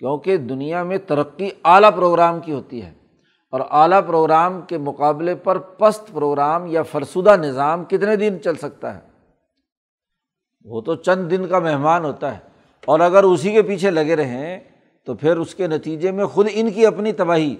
کیونکہ 0.00 0.36
دنیا 0.36 0.82
میں 0.82 0.98
ترقی 0.98 1.48
اعلیٰ 1.64 1.90
پروگرام 1.96 2.40
کی 2.40 2.52
ہوتی 2.52 2.82
ہے 2.82 2.92
اور 3.52 3.60
اعلیٰ 3.70 4.00
پروگرام 4.06 4.60
کے 4.60 4.78
مقابلے 4.78 5.34
پر 5.34 5.58
پست 5.58 6.12
پروگرام 6.12 6.66
یا 6.66 6.82
فرسودہ 6.82 7.36
نظام 7.36 7.84
کتنے 7.84 8.16
دن 8.16 8.36
چل 8.44 8.56
سکتا 8.56 8.94
ہے؟ 8.94 9.00
وہ 10.66 10.80
تو 10.80 10.94
چند 10.96 11.30
دن 11.30 11.46
کا 11.46 11.58
مہمان 11.58 12.04
ہوتا 12.04 12.34
ہے 12.34 12.38
اور 12.88 13.00
اگر 13.00 13.24
اسی 13.24 13.52
کے 13.52 13.62
پیچھے 13.62 13.90
لگے 13.90 14.16
رہیں 14.16 14.58
تو 15.06 15.14
پھر 15.14 15.36
اس 15.36 15.54
کے 15.54 15.66
نتیجے 15.66 16.10
میں 16.10 16.26
خود 16.26 16.48
ان 16.52 16.70
کی 16.70 16.86
اپنی 16.86 17.12
تباہی 17.12 17.54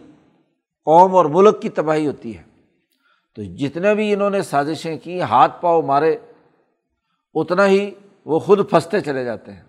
قوم 0.86 1.16
اور 1.16 1.24
ملک 1.24 1.62
کی 1.62 1.68
تباہی 1.68 2.06
ہوتی 2.06 2.38
ہے۔ 2.38 2.42
تو 3.36 3.42
جتنے 3.42 3.94
بھی 3.94 4.12
انہوں 4.12 4.30
نے 4.30 4.42
سازشیں 4.42 4.98
کی، 4.98 5.20
ہاتھ 5.20 5.62
پاؤ 5.62 5.82
مارے، 5.82 6.16
اتنا 7.34 7.66
ہی 7.66 7.90
وہ 8.24 8.38
خود 8.38 8.70
پھنستے 8.70 9.00
چلے 9.00 9.24
جاتے 9.24 9.52
ہیں۔ 9.52 9.62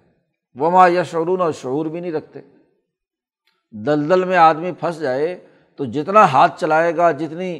وہ 0.56 0.70
ماں 0.70 0.90
یا 0.90 1.04
شعرون 1.04 1.42
اور 1.42 1.52
شعور 1.52 1.86
بھی 1.86 2.00
نہیں 2.00 2.12
رکھتے۔ 2.12 2.42
دلدل 3.72 4.24
میں 4.24 4.38
آدمی 4.38 4.72
پھنس 4.72 5.00
جائے 5.00 5.48
تو 5.76 5.86
جتنا 5.86 6.32
ہاتھ 6.32 6.62
چلائے 6.62 6.98
گا، 6.98 7.12
جتنی 7.12 7.60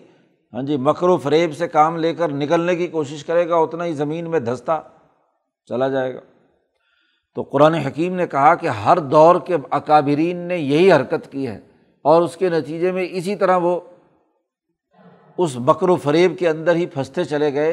ہاں 0.54 0.64
جی 0.64 0.78
مکر 0.78 1.10
و 1.10 1.18
فریب 1.18 1.56
سے 1.58 1.68
کام 1.68 1.98
لے 1.98 2.14
کر 2.14 2.32
نکلنے 2.32 2.76
کی 2.76 2.88
کوشش 2.88 3.26
کرے 3.26 3.50
گا، 3.50 3.56
اتنا 3.56 3.86
ہی 3.86 3.94
زمین 3.94 4.30
میں 4.30 4.40
دھستا 4.40 4.82
چلا 5.66 5.88
جائے 5.88 6.16
گا۔ 6.16 6.20
تو 7.36 7.42
قرآن 7.42 7.74
حکیم 7.74 8.16
نے 8.16 8.28
کہا 8.28 8.56
کہ 8.56 8.68
ہر 8.68 9.00
دور 9.00 9.36
کے 9.46 9.58
اکابرین 9.70 10.38
نے 10.38 10.58
یہی 10.58 10.92
حرکت 10.92 11.32
کی 11.32 11.48
ہے۔ 11.48 11.60
اور 12.08 12.22
اس 12.22 12.38
کے 12.38 12.50
نتیجے 12.50 12.92
میں 12.92 13.08
اسی 13.12 13.36
طرح 13.36 13.58
وہ 13.58 13.80
اس 15.38 15.56
بکر 15.56 15.90
و 15.90 15.96
فریب 15.96 16.40
کے 16.40 16.50
اندر 16.50 16.76
ہی 16.76 16.86
پھنستے 16.86 17.24
چلے 17.24 17.54
گئے 17.54 17.72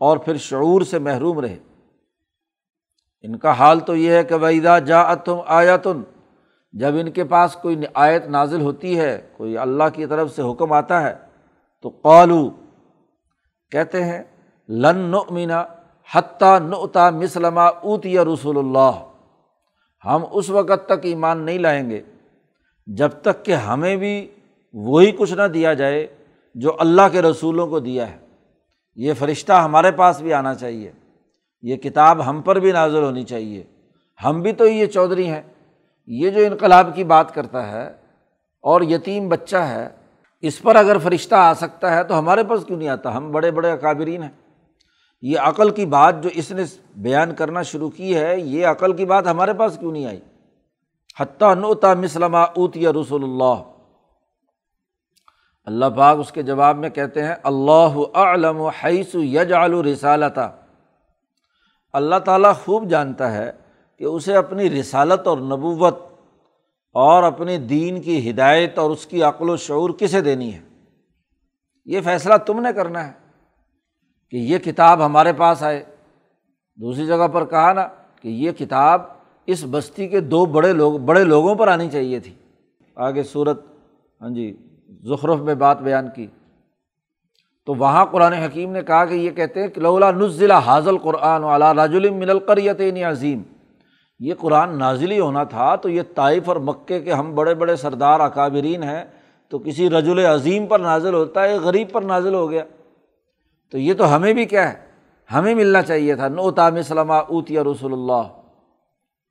اور 0.00 0.16
پھر 0.16 0.36
شعور 0.36 0.80
سے 0.82 0.98
محروم 0.98 1.40
رہے۔ 1.40 1.58
ان 3.22 3.38
کا 3.38 3.50
حال 3.50 3.80
تو 3.80 3.96
یہ 3.96 4.10
ہے 4.10 4.24
کہ 4.24 4.34
ویدا 4.34 4.78
جا 4.78 5.14
تم 5.14 5.36
آیا 5.46 5.76
تن 5.76 6.02
جب 6.72 6.94
ان 7.00 7.10
کے 7.10 7.24
پاس 7.24 7.56
کوئی 7.62 7.76
آیت 7.94 8.26
نازل 8.26 8.60
ہوتی 8.60 8.98
ہے، 8.98 9.28
کوئی 9.36 9.58
اللہ 9.58 9.84
کی 9.92 10.06
طرف 10.06 10.36
سے 10.36 10.42
حکم 10.42 10.72
آتا 10.72 11.02
ہے، 11.02 11.14
تو 11.82 11.88
قالو 11.88 12.50
کہتے 13.70 14.04
ہیں، 14.04 14.22
لن 14.68 14.98
نؤمنا 14.98 15.64
حتیٰ 16.14 16.60
نعتا 16.60 17.10
مسلمہ 17.10 17.60
اوت 17.60 18.06
یا 18.06 18.24
رسول 18.24 18.58
اللہ۔ 18.58 18.90
ہم 20.04 20.24
اس 20.30 20.50
وقت 20.50 20.86
تک 20.86 21.00
ایمان 21.02 21.38
نہیں 21.38 21.58
لائیں 21.58 21.90
گے۔ 21.90 22.02
جب 22.86 23.08
تک 23.22 23.44
کہ 23.44 23.52
ہمیں 23.52 23.96
بھی 23.96 24.28
وہی 24.72 25.12
کچھ 25.12 25.32
نہ 25.32 25.42
دیا 25.42 25.74
جائے 25.74 26.06
جو 26.54 26.76
اللہ 26.78 27.02
کے 27.12 27.22
رسولوں 27.22 27.66
کو 27.66 27.80
دیا 27.80 28.10
ہے۔ 28.10 28.18
یہ 28.94 29.12
فرشتہ 29.18 29.52
ہمارے 29.52 29.90
پاس 29.90 30.20
بھی 30.20 30.32
آنا 30.32 30.54
چاہیے۔ 30.54 30.92
یہ 31.62 31.76
کتاب 31.76 32.30
ہم 32.30 32.42
پر 32.42 32.58
بھی 32.58 32.72
نازل 32.72 33.02
ہونی 33.02 33.22
چاہیے۔ 33.22 33.64
ہم 34.24 34.40
بھی 34.40 34.52
تو 34.52 34.66
یہ 34.66 34.86
چودھری 34.86 35.28
ہیں۔ 35.28 35.42
یہ 36.06 36.30
جو 36.30 36.40
انقلاب 36.40 36.94
کی 36.94 37.04
بات 37.04 37.34
کرتا 37.34 37.72
ہے 37.72 37.88
اور 38.60 38.80
یتیم 38.80 39.28
بچہ 39.28 39.56
ہے، 39.56 39.88
اس 40.40 40.62
پر 40.62 40.76
اگر 40.76 40.98
فرشتہ 40.98 41.34
آ 41.34 41.54
سکتا 41.54 41.96
ہے 41.96 42.04
تو 42.04 42.18
ہمارے 42.18 42.44
پاس 42.44 42.64
کیوں 42.66 42.78
نہیں 42.78 42.88
آتا؟ 42.88 43.16
ہم 43.16 43.32
بڑے 43.32 43.50
بڑے 43.50 43.70
اکابرین 43.70 44.22
ہیں۔ 44.22 44.30
یہ 45.22 45.38
عقل 45.38 45.70
کی 45.70 45.86
بات 45.86 46.22
جو 46.22 46.30
اس 46.32 46.52
نے 46.52 46.62
بیان 46.96 47.34
کرنا 47.34 47.62
شروع 47.62 47.90
کی 47.90 48.16
ہے، 48.16 48.40
یہ 48.40 48.66
عقل 48.66 48.92
کی 48.92 49.04
بات 49.04 49.26
ہمارے 49.26 49.52
پاس 49.52 49.76
کیوں 49.80 49.92
نہیں 49.92 50.06
آئی؟ 50.06 50.20
حتیٰ 51.20 51.54
نوتا 51.54 51.94
مسلمہ 51.94 52.36
اوتیا 52.36 52.90
رسول 52.90 53.24
اللہ۔ 53.24 53.62
اللہ 55.64 55.84
پاک 55.96 56.18
اس 56.18 56.32
کے 56.32 56.42
جواب 56.42 56.76
میں 56.76 56.90
کہتے 56.90 57.24
ہیں، 57.24 57.34
اللہ 57.42 58.16
علم 58.16 58.60
و 58.60 58.68
حیث 58.68 59.14
یج 59.14 59.52
رسالتا۔ 59.92 60.50
اللہ 61.92 62.18
تعالیٰ 62.18 62.52
خوب 62.64 62.88
جانتا 62.88 63.32
ہے 63.32 63.52
کہ 63.98 64.04
اسے 64.04 64.36
اپنی 64.36 64.80
رسالت 64.80 65.26
اور 65.26 65.38
نبوت 65.38 65.98
اور 66.92 67.22
اپنے 67.22 67.58
دین 67.58 68.02
کی 68.02 68.30
ہدایت 68.30 68.78
اور 68.78 68.90
اس 68.90 69.06
کی 69.06 69.22
عقل 69.22 69.50
و 69.50 69.56
شعور 69.56 69.90
کسے 69.90 70.20
دینی 70.20 70.54
ہے؟ 70.54 70.60
یہ 71.84 72.00
فیصلہ 72.00 72.34
تم 72.46 72.60
نے 72.60 72.72
کرنا 72.72 73.06
ہے 73.06 73.12
کہ 74.30 74.36
یہ 74.36 74.58
کتاب 74.58 75.06
ہمارے 75.06 75.32
پاس 75.32 75.62
آئے۔ 75.62 75.84
دوسری 76.76 77.06
جگہ 77.06 77.28
پر 77.28 77.44
کہا 77.44 77.72
نا 77.72 77.88
کہ 78.22 78.28
یہ 78.28 78.52
کتاب 78.52 79.02
اس 79.46 79.64
بستی 79.70 80.08
کے 80.08 80.20
دو 80.20 80.46
بڑے 80.46 80.72
لوگ، 80.72 80.98
بڑے 80.98 81.24
لوگوں 81.24 81.54
پر 81.54 81.68
آنی 81.68 81.90
چاہیے 81.90 82.20
تھی۔ 82.20 82.34
آگے 82.94 83.22
صورت 83.22 83.64
ہاں 84.20 84.30
جی 84.30 84.56
ظخرف 85.06 85.38
میں 85.38 85.54
بات 85.54 85.82
بیان 85.82 86.08
کی۔ 86.16 86.26
تو 87.66 87.74
وہاں 87.74 88.06
قرآن 88.06 88.32
حکیم 88.32 88.72
نے 88.72 88.82
کہا 88.82 89.04
کہ 89.04 89.14
یہ 89.14 89.30
کہتے 89.30 89.60
ہیں 89.60 89.68
کہ 89.68 89.80
لولا 89.80 90.10
نزلہ 90.10 90.52
حاضل 90.52 90.98
قرآن 90.98 91.44
والا 91.44 91.74
راج 91.74 91.96
من 91.96 92.30
القریت 92.30 92.80
عظیم۔ 93.10 93.42
یہ 94.18 94.34
قرآن 94.38 94.78
نازلی 94.78 95.20
ہونا 95.20 95.44
تھا، 95.44 95.76
تو 95.76 95.88
یہ 95.88 96.02
طائف 96.14 96.48
اور 96.48 96.56
مکے 96.56 97.00
کے 97.00 97.12
ہم 97.12 97.34
بڑے 97.34 97.54
بڑے 97.54 97.76
سردار، 97.76 98.20
اکابرین 98.20 98.82
ہیں، 98.82 99.04
تو 99.48 99.58
کسی 99.58 99.90
رج 99.90 100.08
عظیم 100.08 100.66
پر 100.66 100.78
نازل 100.78 101.14
ہوتا 101.14 101.44
ہے، 101.44 101.58
غریب 101.58 101.90
پر 101.92 102.02
نازل 102.02 102.34
ہو 102.34 102.50
گیا۔ 102.50 102.64
تو 103.70 103.78
یہ 103.78 103.94
تو 103.94 104.16
ہمیں 104.16 104.32
بھی 104.32 104.44
کیا 104.44 104.72
ہے؟ 104.72 104.78
ہمیں 105.34 105.54
ملنا 105.54 105.82
چاہیے 105.82 106.14
تھا۔ 106.14 106.28
نو 106.28 106.50
تام 106.50 106.82
سلمہ 106.82 107.12
اوت 107.12 107.50
یا 107.50 107.64
رسول 107.64 107.92
اللہ۔ 107.92 108.41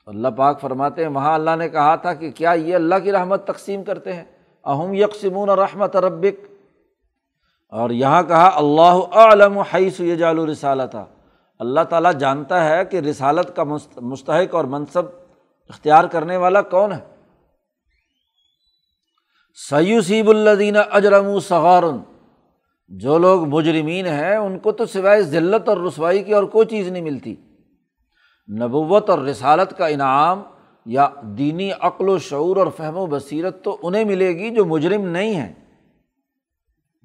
اللہ 0.06 0.28
پاک 0.28 0.62
فرماتے 0.62 1.04
ہیں، 1.04 1.10
وہاں 1.10 1.34
اللہ 1.34 1.56
نے 1.58 1.70
کہا 1.70 1.96
تھا 1.96 2.14
کہ 2.14 2.32
کیا 2.32 2.52
یہ 2.52 2.76
اللہ 2.76 2.96
کی 3.04 3.12
رحمت 3.12 3.48
تقسیم 3.48 3.84
کرتے 3.84 4.14
ہیں؟ 4.14 4.24
اہم 4.66 4.94
یکسمون 4.94 5.50
رحمت 5.50 5.96
ربک۔ 5.96 6.46
اور 7.70 7.90
یہاں 7.90 8.24
کہا، 8.24 8.52
اللہ 8.56 9.16
علم 9.16 9.58
حیث 9.58 10.00
یجال 10.00 10.40
رسالت 10.40 10.96
اللہ 11.60 11.82
تعالیٰ 11.82 12.14
جانتا 12.14 12.70
ہے 12.70 12.86
کہ 12.86 12.98
رسالت 12.98 13.56
کا 13.56 13.64
مستحق 14.02 14.56
اور 14.56 14.64
منصب 14.64 15.06
اختیار 15.70 16.04
کرنے 16.04 16.38
والا 16.38 16.62
کون 16.62 16.92
ہے۔ 16.92 17.16
سیوسیب 19.70 20.30
الدین 20.30 20.78
اجرم 20.92 21.40
صغارن 21.40 21.98
جو 22.90 23.18
لوگ 23.18 23.46
مجرمین 23.46 24.06
ہیں، 24.06 24.36
ان 24.36 24.60
کو 24.60 24.72
تو 24.72 24.86
سوائے 24.86 25.22
ذلت 25.22 25.70
اور 25.70 25.78
رسوائی 25.78 26.24
کی 26.24 26.34
اور 26.34 26.44
کوئی 26.44 26.68
چیز 26.68 26.88
نہیں 26.88 27.04
ملتی۔ 27.04 27.36
نبوت 28.50 29.10
اور 29.10 29.20
رسالت 29.20 29.78
کا 29.78 29.88
انعام 29.88 30.42
یا 30.86 31.08
دینی 31.38 31.70
عقل 31.80 32.10
و 32.10 32.18
شعور 32.18 32.58
اور 32.58 32.68
فہم 32.78 32.98
و 32.98 33.06
بصیرت 33.06 33.64
تو 33.64 33.78
انہیں 33.84 34.04
ملے 34.04 34.30
گی 34.30 34.50
جو 34.50 34.66
مجرم 34.66 35.06
نہیں 35.08 35.34
ہیں، 35.36 35.54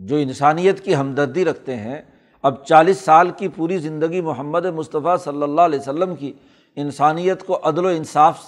جو 0.00 0.16
انسانیت 0.16 0.80
کی 0.84 0.96
ہمدردی 0.96 1.44
رکھتے 1.44 1.76
ہیں۔ 1.76 2.00
اب 2.44 2.64
چالیس 2.64 2.98
سال 2.98 3.30
کی 3.30 3.48
پوری 3.48 3.78
زندگی 3.78 4.20
محمد 4.20 4.64
مصطفیٰ 4.64 5.16
صلی 5.18 5.42
اللہ 5.42 5.60
علیہ 5.60 5.80
وسلم 5.80 6.14
کی 6.14 6.32
انسانیت 6.76 7.46
کو 7.46 7.58
عدل 7.62 7.84
و 7.84 7.88
انصاف 7.88 8.40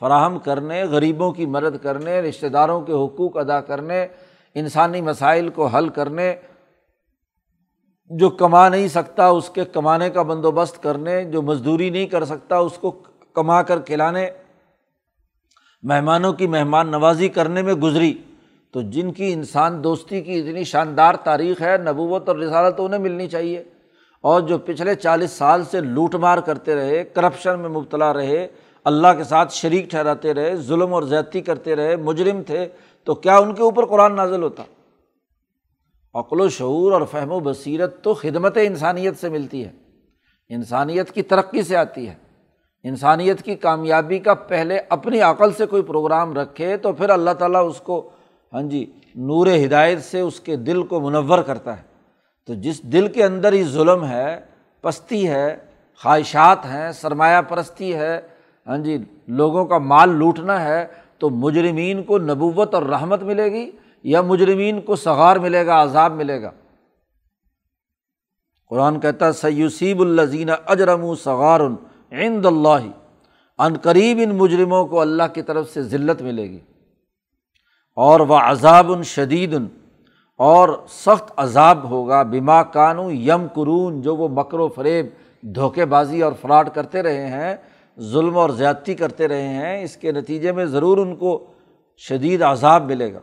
فراہم 0.00 0.38
کرنے، 0.38 0.82
غریبوں 0.84 1.30
کی 1.32 1.46
مدد 1.46 1.82
کرنے، 1.82 2.20
رشتہ 2.20 2.46
داروں 2.46 2.80
کے 2.80 2.92
حقوق 2.92 3.36
ادا 3.36 3.60
کرنے، 3.60 4.06
انسانی 4.56 5.00
مسائل 5.00 5.48
کو 5.48 5.66
حل 5.66 5.88
کرنے 5.88 6.34
جو 8.10 8.30
کما 8.30 8.68
نہیں 8.68 8.88
سکتا 8.88 9.26
اس 9.26 9.50
کے 9.50 9.64
کمانے 9.64 10.10
کا 10.10 10.22
بندوبست 10.22 10.82
کرنے، 10.82 11.24
جو 11.24 11.42
مزدوری 11.42 11.90
نہیں 11.90 12.06
کر 12.06 12.24
سکتا 12.24 12.58
اس 12.58 12.78
کو 12.78 12.90
کما 13.34 13.62
کر 13.62 13.78
کھلانے، 13.78 14.30
مہمانوں 15.82 16.32
کی 16.32 16.46
مہمان 16.46 16.90
نوازی 16.90 17.28
کرنے 17.28 17.62
میں 17.62 17.74
گزری۔ 17.74 18.14
تو 18.72 18.82
جن 18.82 19.12
کی 19.12 19.32
انسان 19.32 19.84
دوستی 19.84 20.20
کی 20.20 20.38
اتنی 20.38 20.64
شاندار 20.64 21.14
تاریخ 21.14 21.62
ہے، 21.62 21.76
نبوت 21.76 22.28
اور 22.28 22.36
رسالت 22.36 22.74
انہیں 22.78 23.00
ملنی 23.00 23.28
چاہیے۔ 23.28 23.64
اور 24.20 24.40
جو 24.40 24.58
پچھلے 24.58 24.94
چالیس 24.94 25.30
سال 25.30 25.64
سے 25.64 25.80
لوٹ 25.80 26.14
مار 26.14 26.38
کرتے 26.38 26.74
رہے 26.74 27.04
کرپشن 27.04 27.58
میں 27.60 27.68
مبتلا 27.68 28.12
رہے، 28.12 28.48
اللہ 28.84 29.08
کے 29.16 29.24
ساتھ 29.24 29.54
شریک 29.54 29.90
ٹھہراتے 29.90 30.34
رہے، 30.34 30.56
ظلم 30.56 30.94
اور 30.94 31.02
زیادتی 31.02 31.40
کرتے 31.40 31.76
رہے، 31.76 31.96
مجرم 31.96 32.42
تھے، 32.42 32.68
تو 33.04 33.14
کیا 33.14 33.36
ان 33.36 33.54
کے 33.54 33.62
اوپر 33.62 33.86
قرآن 33.86 34.16
نازل 34.16 34.42
ہوتا؟ 34.42 34.62
عقل 36.18 36.40
و 36.40 36.48
شعور 36.48 36.92
اور 36.92 37.02
فہم 37.10 37.32
و 37.32 37.40
بصیرت 37.40 38.02
تو 38.02 38.14
خدمت 38.14 38.58
انسانیت 38.62 39.20
سے 39.20 39.28
ملتی 39.28 39.64
ہے۔ 39.64 39.70
انسانیت 40.48 41.10
کی 41.10 41.22
ترقی 41.22 41.62
سے 41.62 41.76
آتی 41.76 42.08
ہے۔ 42.08 42.14
انسانیت 42.84 43.42
کی 43.42 43.54
کامیابی 43.54 44.18
کا 44.18 44.34
پہلے 44.34 44.78
اپنی 44.88 45.20
عقل 45.20 45.52
سے 45.52 45.66
کوئی 45.66 45.82
پروگرام 45.82 46.38
رکھے 46.38 46.76
تو 46.76 46.92
پھر 46.92 47.10
اللہ 47.10 47.30
تعالیٰ 47.30 47.68
اس 47.68 47.80
کو 47.80 48.10
ہاں 48.52 48.62
جی 48.62 48.92
نور 49.14 49.46
ہدایت 49.64 50.02
سے 50.02 50.20
اس 50.20 50.40
کے 50.40 50.56
دل 50.56 50.82
کو 50.82 51.00
منور 51.00 51.38
کرتا 51.38 51.76
ہے۔ 51.76 51.82
تو 52.46 52.54
جس 52.54 52.82
دل 52.82 53.06
کے 53.08 53.24
اندر 53.24 53.52
ہی 53.52 53.64
ظلم 53.64 54.04
ہے، 54.04 54.40
پستی 54.80 55.28
ہے، 55.28 55.56
خواہشات 56.02 56.64
ہیں، 56.64 56.92
سرمایہ 56.92 57.42
پرستی 57.42 57.94
ہے 57.94 58.20
ہاں 58.66 58.78
جی 58.78 58.98
لوگوں 59.28 59.64
کا 59.64 59.78
مال 59.78 60.08
لوٹنا 60.08 60.64
ہے، 60.64 60.86
تو 61.18 61.30
مجرمین 61.30 62.02
کو 62.02 62.18
نبوت 62.18 62.74
اور 62.74 62.82
رحمت 62.82 63.22
ملے 63.22 63.44
گی۔ 63.44 63.70
یا 64.02 64.20
مجرمین 64.22 64.80
کو 64.80 64.96
سغار 64.96 65.36
ملے 65.36 65.66
گا، 65.66 65.82
عذاب 65.82 66.12
ملے 66.12 66.42
گا۔ 66.42 66.50
قرآن 68.68 69.00
کہتا 69.00 69.32
سیوسیب 69.32 70.00
الزین 70.00 70.50
اجرم 70.66 71.04
و 71.04 71.14
سغار 71.14 71.60
عند 72.12 72.46
اللہ 72.46 72.86
عن 73.58 73.74
قریب 73.82 74.18
ان 74.22 74.30
مجرموں 74.30 74.86
کو 74.86 75.00
اللہ 75.00 75.22
کی 75.34 75.42
طرف 75.42 75.70
سے 75.70 75.82
ذلت 75.82 76.22
ملے 76.22 76.50
گی۔ 76.50 76.58
اور 77.96 78.20
وہ 78.20 78.36
عذاب 78.36 79.02
شدید 79.02 79.54
اور 80.36 80.68
سخت 80.88 81.32
عذاب 81.36 81.90
ہوگا۔ 81.90 82.22
بیما 82.22 82.62
کانو 82.62 83.10
یم 83.10 83.46
قرون 83.54 84.00
جو 84.02 84.16
وہ 84.16 84.28
مکر 84.28 84.58
و 84.58 84.68
فریب، 84.68 85.06
دھوکے 85.42 85.84
بازی 85.84 86.22
اور 86.22 86.32
فراڈ 86.40 86.68
کرتے 86.74 87.02
رہے 87.02 87.26
ہیں، 87.26 87.56
ظلم 88.00 88.38
اور 88.38 88.50
زیادتی 88.50 88.94
کرتے 88.94 89.28
رہے 89.28 89.48
ہیں، 89.48 89.82
اس 89.82 89.96
کے 89.96 90.12
نتیجے 90.12 90.52
میں 90.52 90.64
ضرور 90.64 90.98
ان 90.98 91.16
کو 91.16 91.46
شدید 91.96 92.42
عذاب 92.42 92.84
ملے 92.84 93.14
گا۔ 93.14 93.18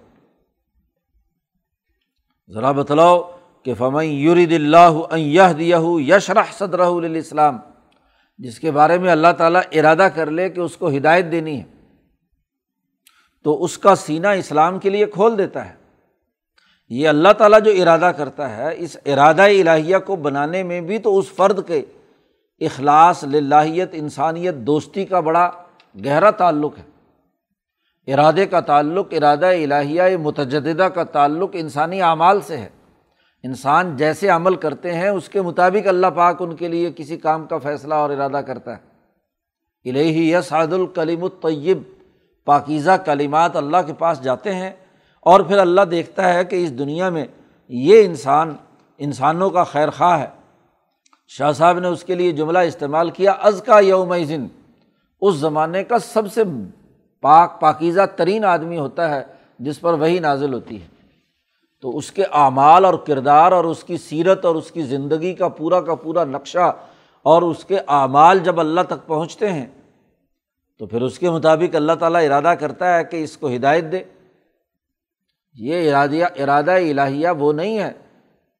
ذرا 2.53 2.71
بتلاؤ 2.71 3.21
کہ 3.63 3.73
فمئی 3.73 4.09
یورید 4.09 4.53
اللہ 4.53 5.17
یہ 5.17 5.53
دیا 5.59 5.79
یشرح 6.07 6.43
صدر 6.57 6.79
الاسلام 6.79 7.57
جس 8.37 8.59
کے 8.59 8.71
بارے 8.71 8.97
میں 8.97 9.11
اللہ 9.11 9.27
تعالیٰ 9.37 9.61
ارادہ 9.71 10.07
کر 10.15 10.31
لے 10.31 10.49
کہ 10.49 10.59
اس 10.59 10.77
کو 10.77 10.89
ہدایت 10.89 11.25
دینی 11.31 11.57
ہے 11.59 11.63
تو 13.43 13.63
اس 13.63 13.77
کا 13.77 13.95
سینہ 13.95 14.27
اسلام 14.27 14.79
کے 14.79 14.89
لیے 14.89 15.05
کھول 15.05 15.37
دیتا 15.37 15.69
ہے۔ 15.69 15.73
یہ 16.89 17.09
اللہ 17.09 17.33
تعالیٰ 17.37 17.61
جو 17.61 17.71
ارادہ 17.71 18.11
کرتا 18.17 18.57
ہے، 18.57 18.75
اس 18.77 18.97
ارادہ 19.05 19.41
الہیہ 19.41 19.97
کو 20.05 20.15
بنانے 20.15 20.63
میں 20.63 20.81
بھی 20.81 20.97
تو 20.97 21.17
اس 21.19 21.25
فرد 21.35 21.67
کے 21.67 21.81
اخلاص 22.61 23.23
لاہیت 23.23 23.89
انسانیت، 23.93 24.55
دوستی 24.55 25.05
کا 25.05 25.19
بڑا 25.19 25.51
گہرا 26.05 26.31
تعلق 26.31 26.77
ہے۔ 26.77 26.92
ارادے 28.07 28.45
کا 28.45 28.59
تعلق 28.59 29.07
ارادہ 29.11 29.45
الہیہ 29.45 30.17
متجدہ 30.17 30.83
کا 30.83 31.03
تعلق 31.03 31.49
انسانی 31.53 32.01
اعمال 32.01 32.41
سے 32.41 32.57
ہے۔ 32.57 32.69
انسان 33.43 33.97
جیسے 33.97 34.29
عمل 34.29 34.55
کرتے 34.55 34.93
ہیں، 34.93 35.09
اس 35.09 35.29
کے 35.29 35.41
مطابق 35.41 35.87
اللہ 35.87 36.07
پاک 36.07 36.41
ان 36.41 36.55
کے 36.55 36.67
لیے 36.67 36.91
کسی 36.95 37.17
کام 37.17 37.45
کا 37.45 37.57
فیصلہ 37.57 37.93
اور 37.93 38.09
ارادہ 38.09 38.41
کرتا 38.47 38.77
ہے۔ 38.77 38.93
الہی 39.89 40.31
یس 40.31 40.53
عاد 40.53 40.73
الکلیم 40.73 41.23
الطیب، 41.23 41.77
پاکیزہ 42.45 42.91
کلمات 43.05 43.55
اللہ 43.55 43.77
کے 43.85 43.93
پاس 43.93 44.23
جاتے 44.23 44.55
ہیں 44.55 44.71
اور 45.19 45.39
پھر 45.39 45.57
اللہ 45.57 45.81
دیکھتا 45.81 46.33
ہے 46.33 46.45
کہ 46.45 46.63
اس 46.63 46.79
دنیا 46.79 47.09
میں 47.09 47.25
یہ 47.69 48.05
انسان 48.05 48.55
انسانوں 48.97 49.49
کا 49.49 49.63
خیر 49.63 49.89
خواہ 49.89 50.19
ہے۔ 50.19 50.27
شاہ 51.27 51.51
صاحب 51.51 51.79
نے 51.79 51.87
اس 51.87 52.03
کے 52.03 52.15
لیے 52.15 52.31
جملہ 52.31 52.59
استعمال 52.59 53.09
کیا 53.09 53.31
از 53.31 53.63
کا 53.65 53.79
یوم 53.79 54.15
ذن 54.23 54.47
اس 55.21 55.35
زمانے 55.35 55.83
کا 55.83 55.99
سب 55.99 56.31
سے 56.33 56.43
پاک 57.23 57.59
پاکیزہ 57.59 58.01
ترین 58.15 58.45
آدمی 58.45 58.77
ہوتا 58.77 59.09
ہے 59.15 59.23
جس 59.59 59.79
پر 59.81 59.93
وہی 59.93 60.19
نازل 60.19 60.53
ہوتی 60.53 60.81
ہے۔ 60.81 60.87
تو 61.83 61.97
اس 61.97 62.11
کے 62.11 62.23
اعمال 62.31 62.85
اور 62.85 62.93
کردار 62.93 63.51
اور 63.51 63.63
اس 63.63 63.83
کی 63.83 63.97
سیرت 63.97 64.45
اور 64.45 64.55
اس 64.55 64.71
کی 64.71 64.81
زندگی 64.81 65.33
کا 65.33 65.47
پورا 65.47 65.81
کا 65.81 65.95
پورا 65.95 66.23
نقشہ 66.23 66.71
اور 67.25 67.41
اس 67.41 67.63
کے 67.65 67.77
اعمال 67.87 68.39
جب 68.39 68.59
اللہ 68.59 68.81
تک 68.81 69.07
پہنچتے 69.07 69.51
ہیں، 69.51 69.65
تو 70.79 70.85
پھر 70.85 71.01
اس 71.01 71.19
کے 71.19 71.29
مطابق 71.29 71.75
اللہ 71.75 71.93
تعالیٰ 71.99 72.23
ارادہ 72.23 72.53
کرتا 72.59 72.97
ہے 72.97 73.03
کہ 73.03 73.23
اس 73.23 73.37
کو 73.37 73.49
ہدایت 73.49 73.91
دے۔ 73.91 74.03
یہ 75.55 75.89
ارادیہ، 75.89 76.25
ارادہ 76.39 76.71
الہیہ 76.71 77.29
وہ 77.39 77.53
نہیں 77.53 77.77
ہے 77.79 77.91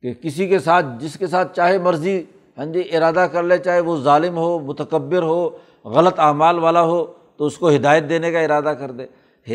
کہ 0.03 0.13
کسی 0.13 0.47
کے 0.47 0.59
ساتھ، 0.59 0.85
جس 0.99 1.17
کے 1.17 1.27
ساتھ 1.27 1.55
چاہے 1.55 1.77
مرضی 1.77 2.21
ہاں 2.57 2.65
جی 2.65 2.81
ارادہ 2.93 3.25
کر 3.31 3.43
لے، 3.43 3.57
چاہے 3.57 3.79
وہ 3.79 3.97
ظالم 3.97 4.37
ہو، 4.37 4.59
متکبر 4.59 5.23
ہو، 5.23 5.49
غلط 5.85 6.19
اعمال 6.19 6.59
والا 6.59 6.81
ہو 6.81 7.05
تو 7.37 7.45
اس 7.45 7.57
کو 7.57 7.69
ہدایت 7.69 8.09
دینے 8.09 8.31
کا 8.31 8.39
ارادہ 8.39 8.73
کر 8.79 8.91
دے۔ 8.91 9.05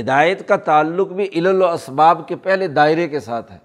ہدایت 0.00 0.48
کا 0.48 0.56
تعلق 0.56 1.08
بھی 1.08 1.28
علل 1.32 1.62
و 1.62 1.66
اسباب 1.66 2.28
کے 2.28 2.36
پہلے 2.36 2.66
دائرے 2.68 3.08
کے 3.08 3.20
ساتھ 3.20 3.52
ہے۔ 3.52 3.58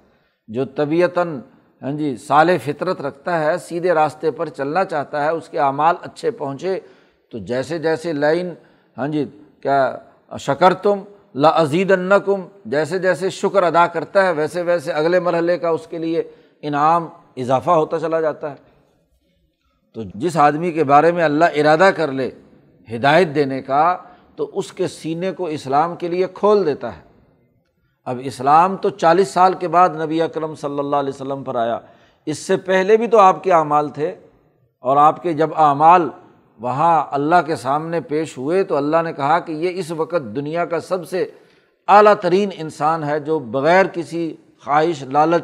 جو 0.47 0.65
طبیعتاً 0.65 1.39
ہاں 1.81 1.91
جی 1.91 2.17
سال 2.17 2.57
فطرت 2.57 3.01
رکھتا 3.01 3.43
ہے، 3.43 3.57
سیدھے 3.57 3.93
راستے 3.93 4.31
پر 4.31 4.49
چلنا 4.49 4.85
چاہتا 4.85 5.23
ہے، 5.23 5.29
اس 5.29 5.49
کے 5.49 5.59
اعمال 5.59 5.95
اچھے 6.01 6.31
پہنچے، 6.31 6.79
تو 7.31 7.37
جیسے 7.37 7.79
جیسے 7.79 8.13
لائن 8.13 8.53
ہاں 8.97 9.07
جی 9.07 9.25
کیا 9.61 9.97
شکر 10.39 10.73
تم 10.73 10.99
لا 11.35 11.51
عزید 11.55 11.93
جیسے 12.65 12.99
جیسے 12.99 13.29
شکر 13.29 13.63
ادا 13.63 13.87
کرتا 13.87 14.25
ہے، 14.25 14.31
ویسے 14.31 14.61
ویسے 14.61 14.91
اگلے 14.91 15.19
مرحلے 15.19 15.57
کا 15.57 15.69
اس 15.69 15.87
کے 15.87 15.97
لیے 15.97 16.23
انعام 16.61 17.07
اضافہ 17.37 17.71
ہوتا 17.71 17.99
چلا 17.99 18.21
جاتا 18.21 18.51
ہے۔ 18.51 18.55
تو 19.93 20.01
جس 20.15 20.37
آدمی 20.37 20.71
کے 20.71 20.83
بارے 20.83 21.11
میں 21.11 21.23
اللہ 21.23 21.45
ارادہ 21.45 21.89
کر 21.95 22.11
لے 22.11 22.31
ہدایت 22.91 23.27
دینے 23.35 23.61
کا 23.61 23.97
تو 24.35 24.49
اس 24.53 24.73
کے 24.73 24.87
سینے 24.87 25.31
کو 25.31 25.45
اسلام 25.45 25.95
کے 25.95 26.07
لیے 26.07 26.27
کھول 26.33 26.65
دیتا 26.65 26.97
ہے۔ 26.97 27.01
اب 28.05 28.19
اسلام 28.23 28.77
تو 28.77 28.89
چالیس 28.89 29.27
سال 29.27 29.53
کے 29.53 29.67
بعد 29.67 29.89
نبی 29.89 30.21
اکرم 30.21 30.55
صلی 30.55 30.79
اللہ 30.79 30.95
علیہ 30.95 31.13
وسلم 31.15 31.43
پر 31.43 31.55
آیا۔ 31.55 31.79
اس 32.25 32.37
سے 32.39 32.57
پہلے 32.57 32.97
بھی 32.97 33.07
تو 33.07 33.19
آپ 33.19 33.43
کے 33.43 33.53
اعمال 33.53 33.89
تھے 33.89 34.15
اور 34.79 34.97
آپ 34.97 35.23
کے 35.23 35.33
جب 35.33 35.49
اعمال 35.55 36.09
وہاں 36.59 37.05
اللہ 37.11 37.35
کے 37.45 37.55
سامنے 37.55 38.01
پیش 38.01 38.37
ہوئے 38.37 38.63
تو 38.63 38.75
اللہ 38.75 38.97
نے 39.03 39.13
کہا 39.13 39.39
کہ 39.39 39.51
یہ 39.51 39.79
اس 39.79 39.91
وقت 39.91 40.35
دنیا 40.35 40.65
کا 40.65 40.79
سب 40.79 41.09
سے 41.09 41.31
اعلیٰ 41.87 42.13
ترین 42.21 42.49
انسان 42.57 43.03
ہے 43.03 43.19
جو 43.19 43.39
بغیر 43.39 43.85
کسی 43.85 44.35
خواہش، 44.65 45.03
لالچ 45.03 45.43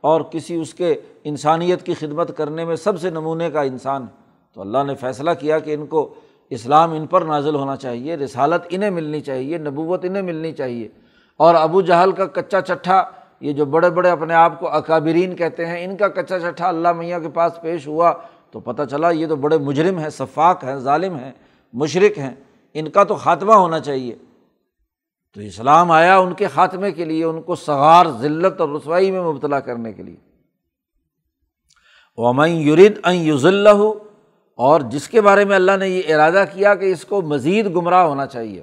اور 0.00 0.20
کسی 0.20 0.54
اس 0.54 0.74
کے 0.74 0.94
انسانیت 1.24 1.82
کی 1.82 1.94
خدمت 1.94 2.36
کرنے 2.36 2.64
میں 2.64 2.76
سب 2.76 3.00
سے 3.00 3.10
نمونے 3.10 3.50
کا 3.50 3.60
انسان۔ 3.60 4.02
ہے 4.02 4.20
تو 4.54 4.60
اللہ 4.60 4.78
نے 4.86 4.94
فیصلہ 4.94 5.30
کیا 5.40 5.58
کہ 5.58 5.74
ان 5.74 5.86
کو 5.86 6.14
اسلام 6.50 6.92
ان 6.92 7.06
پر 7.06 7.22
نازل 7.22 7.54
ہونا 7.54 7.76
چاہیے، 7.76 8.16
رسالت 8.16 8.62
انہیں 8.70 8.90
ملنی 8.90 9.20
چاہیے، 9.20 9.58
نبوت 9.58 10.04
انہیں 10.04 10.22
ملنی 10.22 10.52
چاہیے۔ 10.52 10.88
اور 11.36 11.54
ابو 11.54 11.80
جہل 11.80 12.12
کا 12.12 12.26
کچا 12.26 12.60
چٹھا 12.60 13.04
یہ 13.40 13.52
جو 13.52 13.64
بڑے 13.64 13.90
بڑے 13.90 14.10
اپنے 14.10 14.34
آپ 14.34 14.60
کو 14.60 14.68
اکابرین 14.68 15.36
کہتے 15.36 15.66
ہیں، 15.66 15.84
ان 15.84 15.96
کا 15.96 16.08
کچا 16.08 16.40
چٹھا 16.40 16.68
اللہ 16.68 16.92
میاں 16.92 17.20
کے 17.20 17.28
پاس 17.28 17.52
پیش 17.62 17.86
ہوا 17.86 18.12
تو 18.50 18.60
پتہ 18.60 18.82
چلا 18.90 19.10
یہ 19.10 19.26
تو 19.26 19.36
بڑے 19.36 19.58
مجرم 19.58 19.98
ہیں، 19.98 20.10
شفاق 20.10 20.64
ہیں، 20.64 20.76
ظالم 20.76 21.16
ہیں 21.16 21.32
مشرق 21.72 22.18
ہیں، 22.18 22.34
ان 22.74 22.90
کا 22.90 23.04
تو 23.04 23.14
خاتمہ 23.14 23.52
ہونا 23.52 23.80
چاہیے۔ 23.80 24.16
تو 25.34 25.40
اسلام 25.40 25.90
آیا 25.90 26.18
ان 26.18 26.34
کے 26.34 26.46
خاتمے 26.46 26.92
کے 26.92 27.04
لیے، 27.04 27.24
ان 27.24 27.42
کو 27.42 27.54
سغار 27.54 28.06
ذلت 28.20 28.60
اور 28.60 28.68
رسوائی 28.68 29.10
میں 29.10 29.22
مبتلا 29.22 29.60
کرنے 29.60 29.92
کے 29.92 30.02
لیے۔ 30.02 30.16
ومن 32.16 32.50
یورد 32.50 32.98
ان 33.04 33.14
یوز 33.14 33.46
اللہ 33.46 33.92
اور 34.60 34.80
جس 34.80 35.08
کے 35.08 35.20
بارے 35.20 35.44
میں 35.44 35.56
اللہ 35.56 35.76
نے 35.78 35.88
یہ 35.88 36.14
ارادہ 36.14 36.44
کیا 36.52 36.74
کہ 36.74 36.92
اس 36.92 37.04
کو 37.04 37.22
مزید 37.22 37.66
گمراہ 37.76 38.04
ہونا 38.04 38.26
چاہیے، 38.26 38.62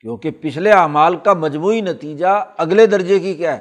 کیونکہ 0.00 0.30
پچھلے 0.30 0.70
اعمال 0.70 1.16
کا 1.16 1.32
مجموعی 1.34 1.80
نتیجہ 1.80 2.44
اگلے 2.56 2.86
درجے 2.86 3.18
کی 3.18 3.34
کیا 3.34 3.56
ہے؟ 3.58 3.60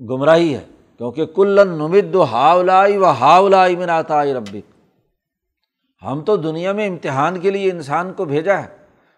گمراہی 0.00 0.54
ہے، 0.54 0.64
کیونکہ 0.98 1.26
کلن 1.26 1.68
نمد 1.68 2.14
ہاولائی 2.14 2.96
و 2.96 3.04
ہاولائی 3.04 3.76
میں 3.76 3.86
ناتا 3.86 4.24
ربک۔ 4.24 4.74
ہم 6.02 6.20
تو 6.20 6.36
دنیا 6.36 6.72
میں 6.72 6.88
امتحان 6.88 7.40
کے 7.40 7.50
لیے 7.50 7.70
انسان 7.70 8.12
کو 8.12 8.24
بھیجا 8.24 8.62
ہے، 8.62 8.76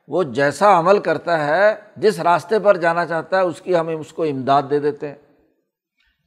وہ 0.09 0.23
جیسا 0.23 0.79
عمل 0.79 0.99
کرتا 0.99 1.47
ہے، 1.47 1.75
جس 1.97 2.21
راستے 2.21 2.59
پر 2.59 2.77
جانا 2.77 3.07
چاہتا 3.07 3.37
ہے، 3.37 3.43
اس 3.43 3.61
کی 3.61 3.77
ہمیں 3.77 3.95
اس 3.95 4.13
کو 4.13 4.23
امداد 4.23 4.63
دے 4.71 4.79
دیتے 4.79 5.09
ہیں۔ 5.09 5.15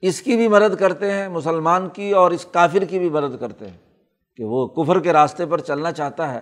اس 0.01 0.21
کی 0.21 0.36
بھی 0.36 0.47
مدد 0.47 0.75
کرتے 0.80 1.12
ہیں، 1.12 1.27
مسلمان 1.27 1.89
کی 1.89 2.12
اور 2.12 2.32
اس 2.32 2.45
کافر 2.45 2.84
کی 2.89 2.99
بھی 2.99 3.10
مدد 3.10 3.39
کرتے 3.39 3.69
ہیں۔ 3.69 3.90
کہ 4.41 4.45
وہ 4.45 4.67
کفر 4.67 4.99
کے 4.99 5.13
راستے 5.13 5.45
پر 5.45 5.58
چلنا 5.58 5.91
چاہتا 5.91 6.34
ہے۔ 6.34 6.39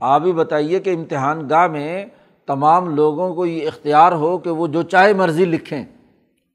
آپ 0.00 0.20
بھی 0.20 0.32
بتائیے 0.32 0.80
کہ 0.80 0.94
امتحان 0.94 1.50
گاہ 1.50 1.66
میں 1.66 2.06
تمام 2.46 2.94
لوگوں 2.94 3.34
کو 3.34 3.46
یہ 3.46 3.66
اختیار 3.66 4.12
ہو 4.12 4.38
کہ 4.38 4.50
وہ 4.50 4.66
جو 4.66 4.82
چاہے 4.82 5.12
مرضی 5.12 5.44
لکھیں، 5.44 5.84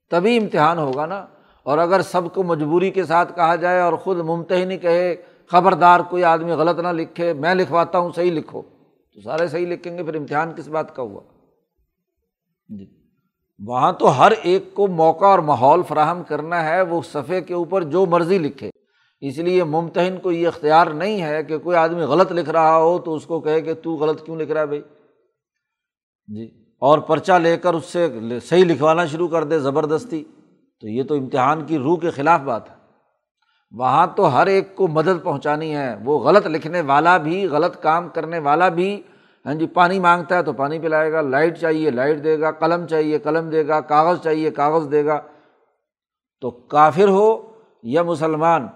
تبھی 0.09 0.37
امتحان 0.37 0.77
ہوگا 0.77 1.05
نا۔ 1.05 1.25
اور 1.63 1.77
اگر 1.77 2.01
سب 2.01 2.21
کو 2.33 2.43
مجبوری 2.43 2.91
کے 2.91 3.03
ساتھ 3.03 3.35
کہا 3.35 3.55
جائے 3.55 3.79
اور 3.79 3.93
خود 3.93 4.17
ممتحنی 4.17 4.77
کہے، 4.77 5.15
خبردار 5.47 5.99
کوئی 5.99 6.23
آدمی 6.23 6.51
غلط 6.51 6.79
نہ 6.79 6.87
لکھے، 6.87 7.33
میں 7.33 7.55
لکھواتا 7.55 7.99
ہوں، 7.99 8.09
صحیح 8.15 8.31
لکھو۔ 8.31 8.61
تو 9.13 9.21
سارے 9.21 9.47
صحیح 9.47 9.67
لکھیں 9.67 9.97
گے، 9.97 10.03
پھر 10.03 10.15
امتحان 10.15 10.51
کس 10.55 10.67
بات 10.67 10.95
کا 10.95 11.03
ہوا؟ 11.03 11.21
جی۔ 12.69 12.85
وہاں 13.65 13.93
تو 13.93 14.19
ہر 14.19 14.31
ایک 14.31 14.73
کو 14.73 14.87
موقع 14.87 15.25
اور 15.25 15.39
ماحول 15.39 15.81
فراہم 15.87 16.23
کرنا 16.23 16.63
ہے، 16.63 16.81
وہ 16.81 17.01
صفحے 17.01 17.41
کے 17.41 17.53
اوپر 17.53 17.83
جو 17.83 18.05
مرضی 18.05 18.37
لکھے۔ 18.37 18.69
اس 19.21 19.37
لیے 19.37 19.63
ممتحن 19.63 20.17
کو 20.17 20.31
یہ 20.31 20.47
اختیار 20.47 20.87
نہیں 20.87 21.21
ہے 21.21 21.43
کہ 21.43 21.57
کوئی 21.57 21.77
آدمی 21.77 22.01
غلط 22.01 22.31
لکھ 22.31 22.49
رہا 22.49 22.77
ہو 22.77 22.99
تو 22.99 23.13
اس 23.13 23.25
کو 23.25 23.39
کہے 23.39 23.61
کہ 23.61 23.73
تو 23.73 23.91
غلط 23.91 24.25
کیوں 24.25 24.37
لکھ 24.37 24.51
رہا 24.51 24.61
ہے 24.61 24.65
بھائی؟ 24.65 24.81
جی 26.27 26.65
اور 26.81 26.99
پرچہ 26.99 27.33
لے 27.33 27.57
کر 27.57 27.73
اس 27.73 27.85
سے 27.85 28.07
صحیح 28.43 28.65
لکھوانا 28.65 29.05
شروع 29.05 29.27
کر 29.27 29.43
دے 29.43 29.59
زبردستی، 29.59 30.23
تو 30.81 30.87
یہ 30.87 31.03
تو 31.03 31.15
امتحان 31.15 31.65
کی 31.65 31.77
روح 31.77 31.99
کے 31.99 32.09
خلاف 32.09 32.41
بات 32.41 32.69
ہے۔ 32.69 32.75
وہاں 33.71 34.07
تو 34.15 34.35
ہر 34.35 34.47
ایک 34.47 34.75
کو 34.75 34.87
مدد 34.87 35.23
پہنچانی 35.23 35.75
ہے، 35.75 35.95
وہ 36.03 36.19
غلط 36.19 36.47
لکھنے 36.47 36.81
والا 36.81 37.17
بھی، 37.17 37.47
غلط 37.47 37.81
کام 37.81 38.09
کرنے 38.09 38.39
والا 38.39 38.69
بھی 38.69 39.01
ہاں 39.45 39.53
جی 39.53 39.67
پانی 39.67 39.99
مانگتا 39.99 40.37
ہے 40.37 40.43
تو 40.43 40.53
پانی 40.53 40.79
پلائے 40.79 41.11
گا، 41.11 41.21
لائٹ 41.21 41.57
چاہیے 41.57 41.89
لائٹ 41.89 42.23
دے 42.23 42.39
گا، 42.39 42.51
قلم 42.51 42.87
چاہیے 42.87 43.19
قلم 43.19 43.49
دے 43.49 43.67
گا، 43.67 43.81
کاغذ 43.81 44.23
چاہیے 44.23 44.51
کاغذ 44.51 44.91
دے 44.91 45.05
گا۔ 45.05 45.21
تو 46.41 46.51
کافر 46.51 47.07
ہو 47.07 47.51
یا 47.83 48.03
مسلمان 48.03 48.67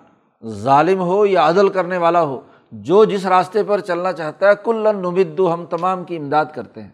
ظالم 0.43 0.99
ہو 1.01 1.25
یا 1.25 1.47
عدل 1.49 1.69
کرنے 1.69 1.97
والا 1.97 2.21
ہو، 2.21 2.39
جو 2.71 3.03
جس 3.05 3.25
راستے 3.25 3.63
پر 3.63 3.79
چلنا 3.79 4.11
چاہتا 4.13 4.47
ہے 4.47 4.53
کل 4.63 4.87
نمدو 4.95 5.53
ہم 5.53 5.65
تمام 5.65 6.03
کی 6.03 6.17
امداد 6.17 6.45
کرتے 6.55 6.81
ہیں۔ 6.83 6.89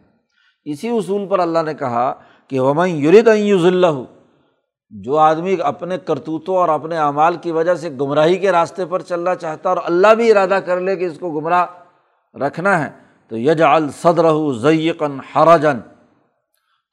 اسی 0.65 0.89
اصول 0.89 1.27
پر 1.27 1.39
اللہ 1.39 1.60
نے 1.65 1.73
کہا 1.73 2.13
کہ 2.47 2.60
ومن 2.60 2.89
یورد 2.89 3.27
یوز 3.36 3.65
اللہ 3.65 4.01
جو 4.89 5.17
آدمی 5.17 5.55
اپنے 5.63 5.97
کرتوتوں 5.97 6.55
اور 6.55 6.69
اپنے 6.69 6.97
اعمال 6.97 7.36
کی 7.38 7.51
وجہ 7.51 7.75
سے 7.75 7.89
گمراہی 7.89 8.38
کے 8.38 8.51
راستے 8.51 8.86
پر 8.86 9.01
چلنا 9.01 9.36
چاہتا 9.36 9.69
ہے 9.69 9.75
اور 9.75 9.84
اللہ 9.86 10.13
بھی 10.13 10.31
ارادہ 10.31 10.60
کر 10.65 10.79
لے 10.79 10.95
کہ 10.95 11.05
اس 11.05 11.17
کو 11.19 11.31
گمراہ 11.31 11.65
رکھنا 12.36 12.77
ہے، 12.84 12.89
تو 13.31 13.38
یج 13.38 13.62
الصدر 13.62 14.25
ضیقن 14.53 15.19
حرجن 15.19 15.79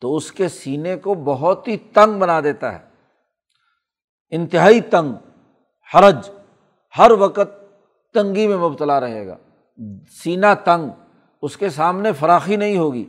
تو 0.03 0.17
اس 0.17 0.31
کے 0.33 0.49
سینے 0.49 0.97
کو 0.97 1.15
بہت 1.15 1.69
ہی 1.69 1.77
تنگ 1.93 2.19
بنا 2.19 2.41
دیتا 2.41 2.73
ہے، 2.73 2.79
انتہائی 4.33 4.81
تنگ، 4.81 5.13
حرج۔ 5.91 6.31
ہر 6.99 7.11
وقت 7.11 7.75
تنگی 8.15 8.47
میں 8.47 8.57
مبتلا 8.57 9.01
رہے 9.01 9.27
گا۔ 9.27 9.37
سینہ 10.11 10.47
تنگ، 10.65 10.89
اس 11.43 11.57
کے 11.57 11.69
سامنے 11.69 12.13
فراخی 12.13 12.57
نہیں 12.57 12.79
ہوگی۔ 12.79 13.05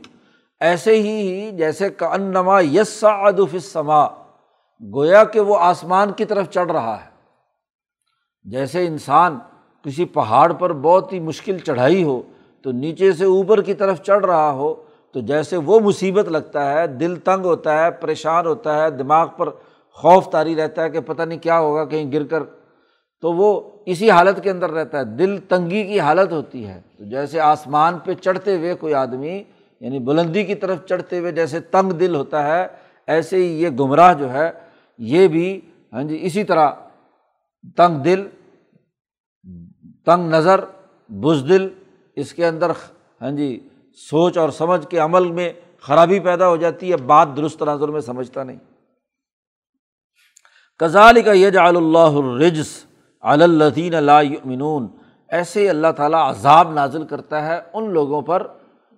ایسے 0.60 1.02
ہی 1.02 1.50
جیسے 1.50 1.90
کہ 1.90 2.04
انما 2.04 2.60
یس 2.60 3.04
ادف 3.04 3.56
سما 3.62 4.06
گویا 4.94 5.24
کہ 5.24 5.40
وہ 5.40 5.56
آسمان 5.58 6.12
کی 6.12 6.24
طرف 6.24 6.50
چڑھ 6.50 6.72
رہا 6.72 7.04
ہے۔ 7.04 7.10
جیسے 8.44 8.86
انسان 8.86 9.38
کسی 9.84 10.04
پہاڑ 10.04 10.52
پر 10.52 10.72
بہت 10.72 11.12
ہی 11.12 11.20
مشکل 11.20 11.58
چڑھائی 11.58 12.04
ہو، 12.04 12.22
تو 12.62 12.72
نیچے 12.72 13.12
سے 13.12 13.24
اوپر 13.24 13.62
کی 13.62 13.74
طرف 13.74 14.02
چڑھ 14.02 14.26
رہا 14.26 14.50
ہو، 14.50 14.74
تو 15.12 15.20
جیسے 15.20 15.56
وہ 15.56 15.80
مصیبت 15.80 16.28
لگتا 16.28 16.72
ہے، 16.72 16.86
دل 16.86 17.16
تنگ 17.16 17.44
ہوتا 17.44 17.84
ہے، 17.84 17.90
پریشان 17.90 18.46
ہوتا 18.46 18.82
ہے، 18.82 18.90
دماغ 18.90 19.28
پر 19.36 19.48
خوف 19.92 20.30
تاری 20.30 20.56
رہتا 20.56 20.82
ہے 20.82 20.90
کہ 20.90 21.00
پتہ 21.00 21.22
نہیں 21.22 21.38
کیا 21.38 21.58
ہوگا، 21.58 21.84
کہیں 21.84 22.12
گر 22.12 22.24
کر 22.24 22.42
تو 23.24 23.32
وہ 23.32 23.70
اسی 23.86 24.10
حالت 24.10 24.42
کے 24.42 24.50
اندر 24.50 24.70
رہتا 24.70 24.98
ہے۔ 24.98 25.04
دل 25.04 25.38
تنگی 25.48 25.86
کی 25.86 26.00
حالت 26.00 26.32
ہوتی 26.32 26.66
ہے۔ 26.66 26.80
تو 26.98 27.04
جیسے 27.04 27.40
آسمان 27.40 27.98
پہ 27.98 28.14
چڑھتے 28.14 28.56
ہوئے 28.56 28.74
کوئی 28.74 28.94
آدمی 28.94 29.42
یعنی 29.80 29.98
بلندی 29.98 30.44
کی 30.44 30.54
طرف 30.54 30.86
چڑھتے 30.86 31.18
ہوئے 31.18 31.32
جیسے 31.32 31.60
تنگ 31.60 31.92
دل 31.92 32.14
ہوتا 32.14 32.46
ہے، 32.46 32.66
ایسے 33.06 33.36
ہی 33.36 33.62
یہ 33.62 33.68
گمراہ 33.68 34.14
جو 34.14 34.32
ہے، 34.32 34.50
یہ 34.98 35.28
بھی 35.28 35.60
ہاں 35.92 36.02
جی 36.02 36.18
اسی 36.22 36.44
طرح 36.44 36.70
تنگ 37.76 37.98
دل، 37.98 38.28
تنگ 40.04 40.28
نظر 40.28 40.60
بزدل 41.08 41.68
اس 42.16 42.32
کے 42.32 42.46
اندر 42.46 42.70
ہاں 43.20 43.30
جی 43.30 43.68
سوچ 44.10 44.38
اور 44.38 44.48
سمجھ 44.48 44.86
کے 44.86 44.98
عمل 44.98 45.32
میں 45.32 45.52
خرابی 45.80 46.20
پیدا 46.20 46.48
ہو 46.48 46.56
جاتی 46.56 46.90
ہے۔ 46.90 46.96
بات 46.96 47.28
درست 47.36 47.62
نظر 47.62 47.88
میں 47.88 48.00
سمجھتا 48.00 48.44
نہیں۔ 48.44 48.58
کزال 50.78 51.22
کا 51.22 51.32
یج 51.32 51.56
اللہ 51.56 51.98
الرجس۔ 51.98 52.84
اللّین 53.24 53.94
اللہمنون 53.94 54.86
ایسے 55.28 55.70
اللہ 55.70 55.86
تعالیٰ 55.96 56.30
عذاب 56.30 56.72
نازل 56.72 57.06
کرتا 57.06 57.46
ہے 57.46 57.60
ان 57.72 57.90
لوگوں 57.90 58.22
پر 58.22 58.46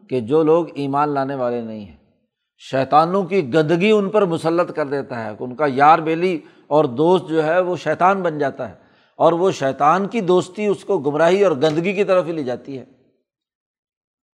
کہ 0.08 0.20
جو 0.20 0.42
لوگ 0.42 0.64
ایمان 0.74 1.08
لانے 1.08 1.34
والے 1.34 1.60
نہیں 1.60 1.84
ہیں۔ 1.84 1.96
شیطانوں 2.58 3.22
کی 3.22 3.54
گندگی 3.54 3.90
ان 3.90 4.10
پر 4.10 4.24
مسلط 4.24 4.72
کر 4.76 4.86
دیتا 4.86 5.24
ہے 5.24 5.30
ان 5.40 5.54
کا 5.54 5.64
یار 5.68 5.98
بیلی 5.98 6.38
اور 6.66 6.84
دوست 6.84 7.28
جو 7.28 7.44
ہے 7.44 7.60
وہ 7.60 7.76
شیطان 7.76 8.22
بن 8.22 8.38
جاتا 8.38 8.68
ہے 8.68 8.74
اور 9.16 9.32
وہ 9.32 9.50
شیطان 9.50 10.08
کی 10.08 10.20
دوستی 10.20 10.66
اس 10.66 10.84
کو 10.84 10.98
گمراہی 10.98 11.44
اور 11.44 11.52
گندگی 11.52 11.92
کی 11.92 12.04
طرف 12.04 12.26
ہی 12.26 12.32
لے 12.32 12.42
جاتی 12.42 12.78
ہے۔ 12.78 12.84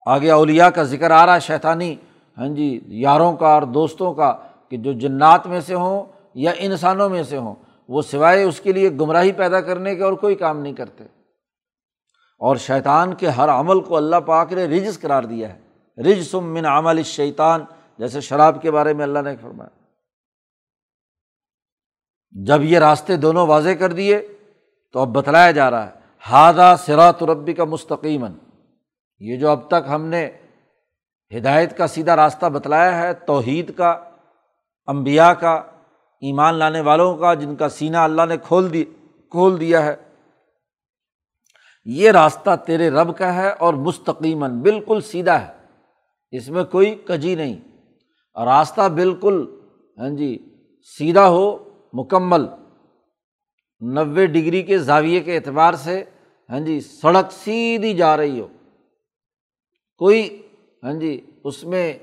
آگے 0.05 0.31
اولیا 0.31 0.69
کا 0.69 0.83
ذکر 0.83 1.11
آ 1.11 1.25
رہا 1.25 1.35
ہے 1.35 1.39
شیطانی۔ 1.39 1.95
ہاں 2.37 2.47
جی 2.47 2.79
یاروں 2.87 3.33
کا 3.33 3.47
اور 3.47 3.61
دوستوں 3.61 4.13
کا 4.13 4.35
کہ 4.69 4.77
جو 4.77 4.93
جنات 4.93 5.47
میں 5.47 5.59
سے 5.59 5.73
ہوں 5.73 6.03
یا 6.35 6.51
انسانوں 6.57 7.09
میں 7.09 7.23
سے 7.23 7.37
ہوں۔ 7.37 7.55
وہ 7.87 8.01
سوائے 8.01 8.43
اس 8.43 8.61
کے 8.61 8.73
لیے 8.73 8.89
گمراہی 8.89 9.31
پیدا 9.31 9.61
کرنے 9.61 9.95
کے 9.95 10.03
اور 10.03 10.13
کوئی 10.13 10.35
کام 10.35 10.59
نہیں 10.59 10.73
کرتے۔ 10.73 11.03
اور 12.39 12.55
شیطان 12.55 13.15
کے 13.15 13.29
ہر 13.29 13.49
عمل 13.49 13.81
کو 13.81 13.97
اللہ 13.97 14.15
پاک 14.15 14.53
نے 14.53 14.65
رجس 14.65 14.99
قرار 14.99 15.23
دیا 15.23 15.55
ہے۔ 15.55 15.59
رج 16.01 16.35
من 16.35 16.65
عمل 16.65 17.03
شیطان 17.03 17.65
جیسے 17.97 18.21
شراب 18.21 18.61
کے 18.61 18.71
بارے 18.71 18.93
میں 18.93 19.03
اللہ 19.03 19.19
نے 19.19 19.35
فرمایا۔ 19.35 19.79
جب 22.31 22.61
یہ 22.63 22.79
راستے 22.79 23.15
دونوں 23.15 23.47
واضح 23.47 23.69
کر 23.69 23.93
دیے، 23.93 24.27
تو 24.91 24.99
اب 24.99 25.07
بتلایا 25.07 25.51
جا 25.51 25.71
رہا 25.71 25.85
ہے 25.85 25.91
ہادہ 26.31 26.75
سرات 26.79 27.23
ربی 27.23 27.53
کا 27.53 27.63
مستقیمن 27.63 28.31
یہ 29.19 29.37
جو 29.37 29.49
اب 29.49 29.67
تک 29.67 29.89
ہم 29.89 30.05
نے 30.05 30.31
ہدایت 31.37 31.77
کا 31.77 31.87
سیدھا 31.87 32.15
راستہ 32.15 32.45
بتلایا 32.45 32.97
ہے، 32.97 33.13
توحید 33.13 33.75
کا 33.75 33.89
امبیا 34.85 35.33
کا 35.33 35.63
ایمان 36.23 36.55
لانے 36.55 36.81
والوں 36.81 37.17
کا، 37.17 37.33
جن 37.33 37.55
کا 37.55 37.69
سینہ 37.69 37.97
اللہ 37.97 38.21
نے 38.29 38.37
کھول 38.37 38.73
دی، 38.73 38.85
کھول 39.29 39.59
دیا 39.59 39.85
ہے۔ 39.85 39.95
یہ 41.85 42.11
راستہ 42.11 42.49
تیرے 42.65 42.89
رب 42.89 43.17
کا 43.17 43.35
ہے 43.35 43.49
اور 43.49 43.73
مستقیمن 43.73 44.61
بالکل 44.61 45.01
سیدھا 45.01 45.47
ہے۔ 45.47 45.53
اس 46.31 46.49
میں 46.49 46.63
کوئی 46.63 46.95
کجی 46.95 47.35
نہیں۔ 47.35 47.59
راستہ 48.45 48.89
بالکل 48.89 49.59
ہاں 49.97 50.09
جی 50.09 50.37
سیدھا 50.97 51.29
ہو، 51.29 51.69
مکمل۔ 51.93 52.45
نوے 53.81 54.25
ڈگری 54.25 54.63
کے 54.63 54.77
زاویے 54.77 55.19
کے 55.19 55.35
اعتبار 55.35 55.73
سے 55.73 56.03
ہاں 56.49 56.59
جی 56.59 56.81
سڑک 56.81 57.31
سیدھی 57.31 57.93
جا 57.93 58.17
رہی 58.17 58.39
ہو۔ 58.39 58.47
کوئی 59.97 60.41
ہاں 60.83 60.93
جی 60.93 61.25
اس 61.43 61.63
میں 61.63 61.93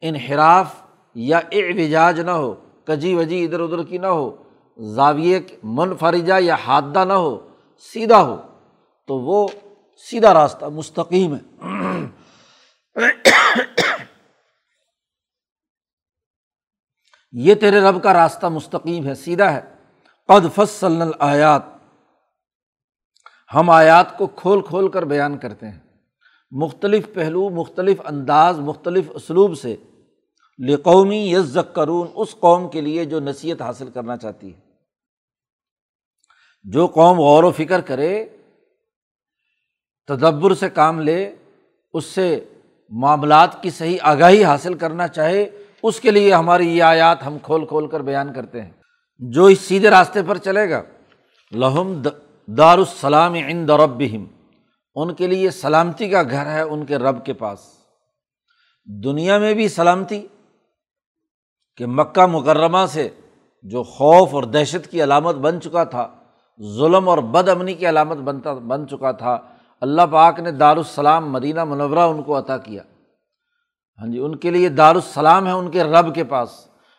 انحراف 0.00 0.74
یا 1.14 1.38
اعوجاج 1.38 2.20
نہ 2.20 2.30
ہو۔ 2.30 2.65
کجی 2.86 3.14
وجی 3.14 3.44
ادھر 3.44 3.60
ادھر 3.60 3.82
کی 3.82 3.98
نہ 3.98 4.06
ہو، 4.06 4.42
زاویے 4.78 5.40
منفرجہ 5.62 6.34
یا 6.40 6.54
حادہ 6.54 7.04
نہ 7.04 7.12
ہو، 7.12 7.48
سیدھا 7.78 8.22
ہو۔ 8.22 8.36
تو 9.06 9.18
وہ 9.18 9.48
سیدھا 10.10 10.34
راستہ، 10.34 10.64
مستقیم 10.64 11.34
ہے۔ 11.34 11.66
یہ 17.32 17.54
تیرے 17.54 17.80
رب 17.80 18.02
کا 18.02 18.12
راستہ 18.12 18.46
مستقیم 18.46 19.06
ہے، 19.06 19.14
سیدھا 19.14 19.52
ہے۔ 19.52 19.60
قد 20.26 20.54
فصل 20.54 21.02
آیات 21.18 21.62
ہم 23.54 23.70
آیات 23.70 24.18
کو 24.18 24.26
کھول 24.26 24.62
کھول 24.62 24.88
کر 24.88 25.04
بیان 25.04 25.38
کرتے 25.38 25.68
ہیں۔ 25.68 25.78
مختلف 26.50 27.14
پہلو، 27.14 27.50
مختلف 27.50 28.00
انداز، 28.04 28.58
مختلف 28.58 29.04
اسلوب 29.14 29.58
سے 29.58 29.76
لقومی 30.58 31.32
یز 31.32 31.58
کرون 31.74 32.08
اس 32.14 32.36
قوم 32.40 32.68
کے 32.68 32.80
لیے 32.80 33.04
جو 33.04 33.20
نصیحت 33.20 33.62
حاصل 33.62 33.90
کرنا 33.90 34.16
چاہتی 34.16 34.54
ہے۔ 34.54 34.60
جو 36.62 36.86
قوم 36.86 37.18
غور 37.18 37.44
و 37.44 37.50
فکر 37.50 37.80
کرے، 37.80 38.24
تدبر 40.06 40.54
سے 40.54 40.70
کام 40.70 41.00
لے، 41.00 41.34
اس 41.92 42.04
سے 42.04 42.44
معاملات 42.90 43.62
کی 43.62 43.70
صحیح 43.70 43.98
آگاہی 44.02 44.44
حاصل 44.44 44.74
کرنا 44.74 45.08
چاہے، 45.08 45.50
اس 45.82 46.00
کے 46.00 46.10
لیے 46.10 46.34
ہماری 46.34 46.78
یہ 46.78 46.82
آیات 46.82 47.26
ہم 47.26 47.36
کھول 47.42 47.66
کھول 47.66 47.88
کر 47.88 48.02
بیان 48.02 48.32
کرتے 48.32 48.62
ہیں۔ 48.62 48.70
جو 49.18 49.44
اس 49.44 49.60
سیدھے 49.60 49.90
راستے 49.90 50.20
پر 50.22 50.38
چلے 50.38 50.70
گا، 50.70 50.82
لہم 51.52 52.02
دار 52.46 52.78
السلام 52.78 53.34
ان 53.34 53.70
ربہم۔ 53.70 54.24
ان 54.94 55.14
کے 55.14 55.26
لیے 55.26 55.50
سلامتی 55.50 56.08
کا 56.08 56.22
گھر 56.22 56.46
ہے، 56.46 56.60
ان 56.60 56.86
کے 56.86 56.96
رب 56.96 57.26
کے 57.26 57.32
پاس۔ 57.32 57.58
دنیا 59.04 59.38
میں 59.38 59.54
بھی 59.54 59.68
سلامتی 59.68 60.26
کہ 61.76 61.86
مکہ 61.86 62.26
مکرمہ 62.26 62.86
سے 62.88 63.08
جو 63.62 63.82
خوف 63.82 64.34
اور 64.34 64.42
دہشت 64.42 64.90
کی 64.90 65.02
علامت 65.02 65.34
بن 65.34 65.60
چکا 65.60 65.84
تھا، 65.84 66.08
ظلم 66.62 67.08
اور 67.08 67.18
بد 67.18 67.48
امنی 67.48 67.74
کی 67.74 67.88
علامت 67.88 68.16
بنتا، 68.16 68.52
بن 68.52 68.88
چکا 68.88 69.12
تھا، 69.12 69.38
اللہ 69.80 70.02
پاک 70.10 70.40
نے 70.40 70.50
دارالسلام 70.50 71.32
مدینہ 71.32 71.64
منورہ 71.64 71.98
ان 71.98 72.22
کو 72.22 72.38
عطا 72.38 72.58
کیا۔ 72.58 72.82
ہاں 74.00 74.06
جی 74.06 74.18
ان 74.18 74.36
کے 74.36 74.50
لیے 74.50 74.68
دارالسلام 74.68 75.46
ہے 75.46 75.52
ان 75.52 75.70
کے 75.70 75.82
رب 75.84 76.14
کے 76.14 76.24
پاس۔ 76.24 76.48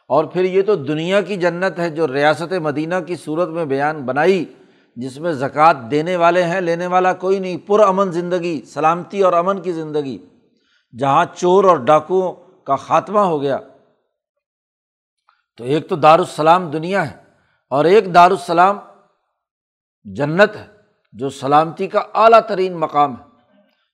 اور 0.08 0.26
پھر 0.26 0.44
یہ 0.44 0.62
تو 0.62 0.76
دنیا 0.76 1.22
کی 1.22 1.36
جنت 1.36 1.80
ہے 1.80 1.90
جو 1.90 2.08
ریاست 2.08 2.54
مدینہ 2.54 2.96
کی 3.08 3.16
صورت 3.16 3.50
میں 3.50 3.66
بیان 3.66 4.02
بنائی، 4.02 4.46
جس 4.96 5.20
میں 5.20 5.32
زکوٰۃ 5.32 5.92
دینے 5.92 6.16
والے 6.16 6.44
ہیں، 6.44 6.62
لینے 6.62 6.88
والا 6.88 7.14
کوئی 7.14 7.40
نہیں، 7.40 7.58
پر 7.58 7.80
امن 7.80 8.12
زندگی، 8.12 8.62
سلامتی 8.62 9.22
اور 9.22 9.34
امن 9.34 9.62
کی 9.62 9.72
زندگی۔ 9.72 10.18
جہاں 11.00 11.26
چور 11.36 11.64
اور 11.64 11.78
ڈاکوؤں 11.78 12.34
کا 12.64 12.76
خاتمہ 12.76 13.20
ہو 13.20 13.42
گیا 13.42 13.58
تو 15.58 15.64
ایک 15.64 15.90
تو 15.90 15.96
دارالسلام 15.96 16.70
دنیا 16.72 17.12
ہے 17.12 17.16
اور 17.72 17.86
ایک 17.86 18.14
دارالسلام 18.14 18.78
جنت 20.06 20.56
ہے، 20.56 20.66
جو 21.12 21.30
سلامتی 21.30 21.88
کا 21.88 22.00
اعلیٰ 22.14 22.40
ترین 22.48 22.74
مقام 22.74 23.16
ہے۔ 23.18 23.26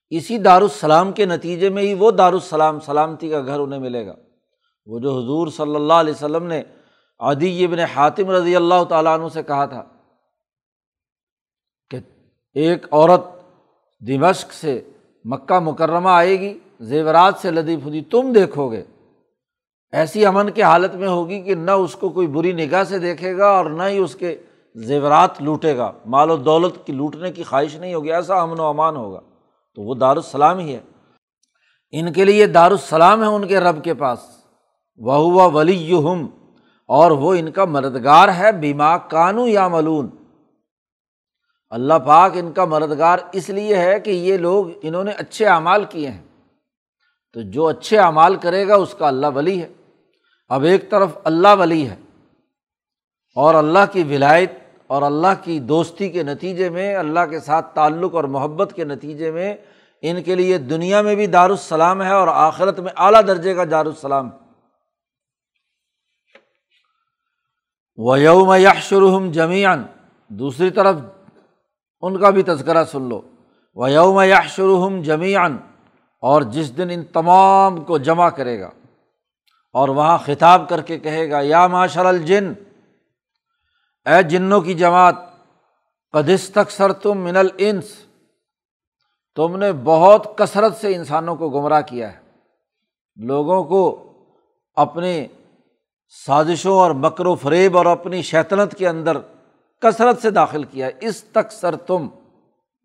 اسی 0.09 0.37
دارالسلام 0.37 1.11
کے 1.11 1.25
نتیجے 1.25 1.69
میں 1.69 1.83
ہی 1.83 1.93
وہ 1.93 2.11
دارالسلام 2.11 2.79
سلامتی 2.79 3.29
کا 3.29 3.41
گھر 3.41 3.59
انہیں 3.59 3.79
ملے 3.79 4.05
گا۔ 4.07 4.13
وہ 4.85 4.99
جو 4.99 5.11
حضور 5.11 5.47
صلی 5.47 5.75
اللہ 5.75 5.93
علیہ 5.93 6.13
وسلم 6.13 6.43
نے 6.43 6.63
عدی 7.19 7.65
ابن 7.65 7.79
حاطم 7.79 8.29
رضی 8.29 8.55
اللہ 8.55 8.83
تعالیٰ 8.83 9.19
عنہ 9.19 9.27
سے 9.33 9.43
کہا 9.43 9.65
تھا 9.65 9.83
کہ 11.91 11.97
ایک 12.53 12.85
عورت 12.91 13.25
دمشق 14.01 14.53
سے 14.53 14.81
مکہ 15.25 15.59
مکرمہ 15.59 16.09
آئے 16.09 16.39
گی، 16.39 16.59
زیورات 16.79 17.33
سے 17.41 17.51
لدی 17.51 17.77
پھدی 17.77 18.01
تم 18.01 18.31
دیکھو 18.33 18.71
گے۔ 18.71 18.83
ایسی 19.93 20.25
امن 20.25 20.49
کے 20.49 20.63
حالت 20.63 20.95
میں 20.95 21.07
ہوگی 21.07 21.41
کہ 21.41 21.55
نہ 21.55 21.71
اس 21.71 21.95
کو 21.95 22.09
کوئی 22.09 22.27
بری 22.27 22.51
نگاہ 22.51 22.83
سے 22.83 22.99
دیکھے 22.99 23.37
گا 23.37 23.47
اور 23.47 23.65
نہ 23.65 23.83
ہی 23.83 23.97
اس 23.97 24.15
کے 24.15 24.37
زیورات 24.75 25.41
لوٹے 25.41 25.77
گا۔ 25.77 25.91
مال 26.05 26.31
و 26.31 26.37
دولت 26.37 26.85
کی 26.85 26.93
لوٹنے 26.93 27.31
کی 27.31 27.43
خواہش 27.43 27.75
نہیں 27.75 27.93
ہوگی، 27.93 28.13
ایسا 28.13 28.41
امن 28.41 28.59
و 28.59 28.63
امان 28.63 28.95
ہوگا۔ 28.95 29.19
تو 29.75 29.81
وہ 29.81 29.95
دارالسلام 29.95 30.59
ہی 30.59 30.75
ہے۔ 30.75 30.79
ان 31.91 32.13
کے 32.13 32.25
لیے 32.25 32.45
دارالسلام 32.45 33.21
ہے 33.21 33.27
ان 33.27 33.47
کے 33.47 33.59
رب 33.59 33.83
کے 33.83 33.93
پاس۔ 33.93 34.19
وہ 34.97 35.13
ہوا 35.13 35.45
ولی 35.45 35.97
ہم 35.97 36.27
اور 36.87 37.11
وہ 37.11 37.33
ان 37.33 37.51
کا 37.51 37.65
مددگار 37.65 38.29
ہے 38.29 38.51
بیما 38.51 38.97
کانو 38.97 39.47
یا 39.47 39.67
ملون 39.67 40.09
اللہ 41.69 41.93
پاک 41.93 42.31
ان 42.33 42.51
کا 42.51 42.65
مددگار 42.65 43.17
اس 43.31 43.49
لیے 43.49 43.77
ہے 43.77 43.99
کہ 43.99 44.11
یہ 44.11 44.37
لوگ 44.37 44.65
انہوں 44.81 45.03
نے 45.03 45.11
اچھے 45.11 45.45
اعمال 45.45 45.85
کیے 45.89 46.09
ہیں۔ 46.09 46.21
تو 47.33 47.41
جو 47.41 47.67
اچھے 47.67 47.99
اعمال 47.99 48.35
کرے 48.35 48.67
گا، 48.67 48.75
اس 48.75 48.95
کا 48.99 49.07
اللہ 49.07 49.27
ولی 49.35 49.61
ہے۔ 49.61 49.67
اب 50.49 50.63
ایک 50.63 50.91
طرف 50.91 51.09
اللہ 51.23 51.47
ولی 51.59 51.89
ہے 51.89 51.95
اور 53.35 53.55
اللہ 53.55 53.91
کی 53.91 54.03
ولایت 54.03 54.51
اور 54.87 55.01
اللہ 55.01 55.43
کی 55.43 55.59
دوستی 55.59 56.09
کے 56.09 56.23
نتیجے 56.23 56.69
میں، 56.69 56.95
اللہ 56.95 57.19
کے 57.29 57.39
ساتھ 57.39 57.75
تعلق 57.75 58.15
اور 58.15 58.23
محبت 58.23 58.73
کے 58.75 58.83
نتیجے 58.83 59.31
میں 59.31 59.55
ان 60.01 60.23
کے 60.23 60.35
لیے 60.35 60.57
دنیا 60.57 61.01
میں 61.01 61.15
بھی 61.15 61.27
دارالسلام 61.27 62.03
ہے 62.03 62.13
اور 62.13 62.27
آخرت 62.27 62.79
میں 62.79 62.91
اعلیٰ 62.97 63.21
درجے 63.27 63.53
کا 63.53 63.63
دارالسلام۔ 63.71 64.29
و 67.97 68.17
یوم 68.17 68.53
یشرحم 68.53 69.31
جمیان 69.31 69.85
دوسری 70.27 70.69
طرف 70.69 70.95
ان 72.01 72.19
کا 72.19 72.29
بھی 72.29 72.43
تذکرہ 72.43 72.83
سن 72.83 73.01
لو۔ 73.01 73.21
و 73.75 73.87
یوم 73.87 74.19
یشرحم 74.19 75.01
جمیان 75.01 75.57
اور 76.19 76.41
جس 76.41 76.77
دن 76.77 76.89
ان 76.89 77.03
تمام 77.03 77.83
کو 77.83 77.97
جمع 77.97 78.29
کرے 78.29 78.59
گا۔ 78.59 78.69
اور 79.73 79.89
وہاں 79.89 80.17
خطاب 80.25 80.69
کر 80.69 80.81
کے 80.81 80.99
کہے 80.99 81.29
گا، 81.29 81.39
یا 81.41 81.67
ماشر 81.67 82.05
الجن، 82.05 82.53
اے 84.05 84.23
جنوں 84.23 84.61
کی 84.61 84.73
جماعت 84.73 85.15
قدس 86.11 86.49
تک 86.49 86.71
سر 86.71 86.93
تم 86.93 87.17
من 87.17 87.37
الانس، 87.37 87.85
تم 89.35 89.57
نے 89.57 89.71
بہت 89.71 90.27
کثرت 90.35 90.75
سے 90.75 90.95
انسانوں 90.95 91.35
کو 91.35 91.49
گمراہ 91.49 91.81
کیا 91.81 92.13
ہے۔ 92.13 92.17
لوگوں 93.15 93.63
کو 93.63 94.13
اپنے 94.75 95.27
سازشوں 96.25 96.79
اور 96.79 96.91
مکر 96.91 97.25
و 97.25 97.35
فریب 97.35 97.77
اور 97.77 97.85
اپنی 97.85 98.21
شیطنت 98.21 98.75
کے 98.75 98.87
اندر 98.87 99.17
کثرت 99.81 100.21
سے 100.21 100.29
داخل 100.29 100.63
کیا 100.63 100.87
ہے۔ 100.87 100.91
اس 101.01 101.23
تک 101.23 101.51
سر 101.51 101.75
تم 101.75 102.07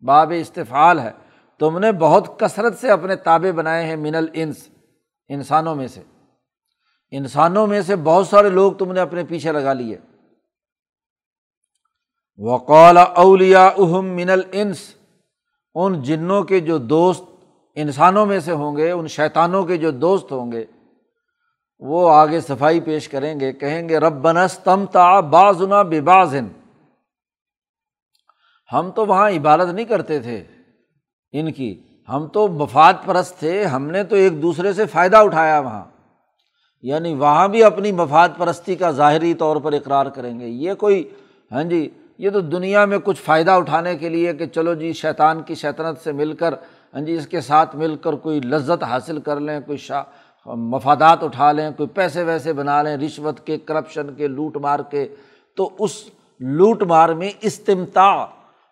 باب 0.05 0.33
استفعال 0.35 0.99
ہے۔ 0.99 1.11
تم 1.59 1.79
نے 1.79 1.91
بہت 1.91 2.39
کثرت 2.39 2.79
سے 2.79 2.89
اپنے 2.89 3.15
تابے 3.15 3.51
بنائے 3.51 3.85
ہیں 3.85 3.95
من 3.95 4.15
الانس، 4.15 4.69
انسانوں 5.29 5.75
میں 5.75 5.87
سے۔ 5.87 6.01
انسانوں 7.11 7.67
میں 7.67 7.81
سے 7.81 7.95
بہت 7.95 8.27
سارے 8.27 8.49
لوگ 8.49 8.73
تم 8.73 8.91
نے 8.91 8.99
اپنے 8.99 9.23
پیچھے 9.23 9.51
لگا 9.51 9.73
لیے۔ 9.73 9.97
وقال 12.37 12.97
اولیا 12.97 13.67
اہم 13.67 14.05
من 14.05 14.29
الانس، 14.29 14.95
ان 15.75 16.01
جنوں 16.01 16.43
کے 16.43 16.59
جو 16.59 16.77
دوست، 16.77 17.23
انسانوں 17.75 18.25
میں 18.25 18.39
سے 18.39 18.51
ہوں 18.51 18.77
گے، 18.77 18.91
ان 18.91 19.07
شیطانوں 19.07 19.63
کے 19.63 19.77
جو 19.77 19.91
دوست 19.91 20.31
ہوں 20.31 20.51
گے، 20.51 20.65
وہ 21.79 22.11
آگے 22.11 22.41
صفائی 22.41 22.79
پیش 22.79 23.07
کریں 23.07 23.39
گے، 23.39 23.53
کہیں 23.53 23.89
گے 23.89 23.97
رب 23.97 24.13
بنس 24.13 24.59
تم 24.59 24.85
تا 24.85 25.19
بازنا 25.19 25.81
بازن 25.81 26.47
ہم 28.73 28.91
تو 28.91 29.05
وہاں 29.05 29.29
عبادت 29.29 29.73
نہیں 29.73 29.85
کرتے 29.85 30.19
تھے، 30.19 30.43
ان 31.31 31.51
کی۔ 31.51 31.83
ہم 32.09 32.27
تو 32.27 32.47
مفاد 32.47 32.93
پرست 33.05 33.39
تھے، 33.39 33.65
ہم 33.65 33.85
نے 33.85 34.03
تو 34.03 34.15
ایک 34.15 34.41
دوسرے 34.41 34.73
سے 34.73 34.85
فائدہ 34.85 35.17
اٹھایا 35.17 35.59
وہاں۔ 35.59 35.85
یعنی 36.81 37.13
وہاں 37.13 37.47
بھی 37.47 37.63
اپنی 37.63 37.91
مفاد 37.91 38.29
پرستی 38.37 38.75
کا 38.75 38.91
ظاہری 38.91 39.33
طور 39.33 39.55
پر 39.55 39.73
اقرار 39.73 40.05
کریں 40.05 40.39
گے۔ 40.39 40.47
یہ 40.47 40.73
کوئی 40.73 41.09
ہاں 41.51 41.63
جی 41.63 41.89
یہ 42.17 42.29
تو 42.29 42.39
دنیا 42.39 42.85
میں 42.85 42.97
کچھ 43.03 43.21
فائدہ 43.21 43.51
اٹھانے 43.51 43.95
کے 43.95 44.09
لیے 44.09 44.33
کہ 44.33 44.45
چلو 44.45 44.73
جی 44.73 44.93
شیطان 44.93 45.41
کی 45.41 45.55
شیطنت 45.55 46.03
سے 46.03 46.11
مل 46.11 46.33
کر 46.33 46.53
ہاں 46.93 47.01
جی 47.01 47.13
اس 47.13 47.27
کے 47.27 47.41
ساتھ 47.41 47.75
مل 47.75 47.95
کر 47.95 48.13
کوئی 48.13 48.39
لذت 48.39 48.83
حاصل 48.83 49.19
کر 49.19 49.39
لیں، 49.39 49.59
کوئی 49.65 49.77
شا، 49.77 50.03
مفادات 50.45 51.23
اٹھا 51.23 51.51
لیں، 51.51 51.71
کوئی 51.77 51.89
پیسے 51.89 52.23
ویسے 52.23 52.53
بنا 52.53 52.81
لیں، 52.83 52.97
رشوت 52.97 53.45
کے، 53.45 53.57
کرپشن 53.57 54.13
کے، 54.13 54.27
لوٹ 54.27 54.57
مار 54.57 54.79
کے۔ 54.79 55.07
تو 55.57 55.69
اس 55.79 56.09
لوٹ 56.39 56.83
مار 56.83 57.09
میں 57.09 57.29
استمتا 57.41 58.25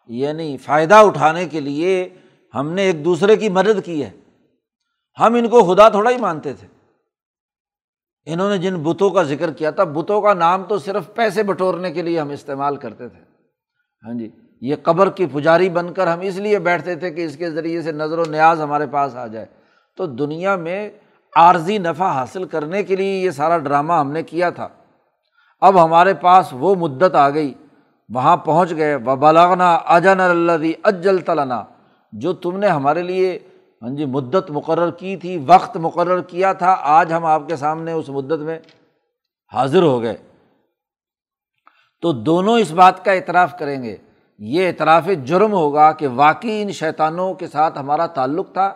یعنی 0.08 0.58
فائدہ 0.58 0.96
اٹھانے 0.96 1.46
کے 1.46 1.60
لیے 1.60 2.10
ہم 2.56 2.72
نے 2.72 2.82
ایک 2.82 3.06
دوسرے 3.06 3.36
کی 3.36 3.50
مدد 3.50 3.86
کی 3.86 4.04
ہے۔ 4.04 4.10
ہم 5.20 5.34
ان 5.34 5.48
کو 5.48 5.63
خدا 5.63 5.89
تھوڑا 5.89 6.12
ہی 6.12 6.17
مانتے 6.17 6.54
تھے۔ 6.54 6.76
انہوں 8.27 8.49
نے 8.49 8.57
جن 8.57 8.75
بتوں 8.75 9.09
کا 9.09 9.23
ذکر 9.23 9.51
کیا 9.51 9.71
تھا، 9.71 9.83
بتوں 9.83 10.21
کا 10.21 10.33
نام 10.33 10.63
تو 10.63 10.77
صرف 10.77 11.13
پیسے 11.13 11.43
بٹورنے 11.43 11.91
کے 11.91 12.01
لیے 12.01 12.19
ہم 12.19 12.29
استعمال 12.29 12.75
کرتے 12.75 13.09
تھے۔ 13.09 13.19
ہاں 14.03 14.13
جی 14.13 14.29
یہ 14.61 14.75
قبر 14.83 15.09
کی 15.09 15.25
پجاری 15.25 15.69
بن 15.69 15.93
کر 15.93 16.07
ہم 16.07 16.19
اس 16.19 16.37
لیے 16.37 16.59
بیٹھتے 16.59 16.95
تھے 16.95 17.11
کہ 17.11 17.25
اس 17.25 17.37
کے 17.37 17.51
ذریعے 17.51 17.81
سے 17.81 17.91
نظر 17.91 18.17
و 18.17 18.23
نیاز 18.29 18.61
ہمارے 18.61 18.87
پاس 18.87 19.15
آ 19.15 19.27
جائے۔ 19.27 19.45
تو 19.95 20.05
دنیا 20.05 20.55
میں 20.55 20.89
عارضی 21.35 21.77
نفع 21.77 22.07
حاصل 22.07 22.43
کرنے 22.43 22.83
کے 22.83 22.95
لیے 22.95 23.19
یہ 23.19 23.29
سارا 23.29 23.57
ڈرامہ 23.57 23.93
ہم 23.93 24.11
نے 24.11 24.23
کیا 24.23 24.49
تھا۔ 24.49 24.67
اب 25.61 25.85
ہمارے 25.85 26.13
پاس 26.13 26.47
وہ 26.51 26.75
مدت 26.75 27.15
آ 27.15 27.29
گئی، 27.29 27.53
وہاں 28.09 28.37
پہنچ 28.37 28.75
گئے 28.75 28.95
و 28.95 29.15
بلاغنا 29.15 29.75
اجن 29.75 30.19
اللہ 30.19 30.51
اجل 30.83 31.17
تلنا 31.17 31.63
جو 32.11 32.33
تم 32.33 32.57
نے 32.57 32.67
ہمارے 32.67 33.01
لیے 33.01 33.39
ہاں 33.81 33.89
جی 33.89 34.05
مدت 34.05 34.51
مقرر 34.51 34.91
کی 34.91 35.17
تھی، 35.17 35.43
وقت 35.47 35.77
مقرر 35.77 36.21
کیا 36.21 36.53
تھا، 36.53 36.77
آج 36.79 37.13
ہم 37.13 37.25
آپ 37.25 37.41
کے 37.47 37.55
سامنے 37.55 37.91
اس 37.91 38.09
مدت 38.09 38.39
میں 38.39 38.59
حاضر 39.53 39.81
ہو 39.81 40.01
گئے۔ 40.01 40.17
تو 42.01 42.11
دونوں 42.11 42.59
اس 42.59 42.71
بات 42.71 43.05
کا 43.05 43.11
اعتراف 43.11 43.59
کریں 43.59 43.83
گے۔ 43.83 43.97
یہ 44.39 44.67
اعتراف 44.67 45.07
جرم 45.25 45.53
ہوگا 45.53 45.91
کہ 45.91 46.07
واقعی 46.07 46.61
ان 46.61 46.71
شیطانوں 46.71 47.33
کے 47.33 47.47
ساتھ 47.47 47.77
ہمارا 47.77 48.07
تعلق 48.07 48.53
تھا 48.53 48.73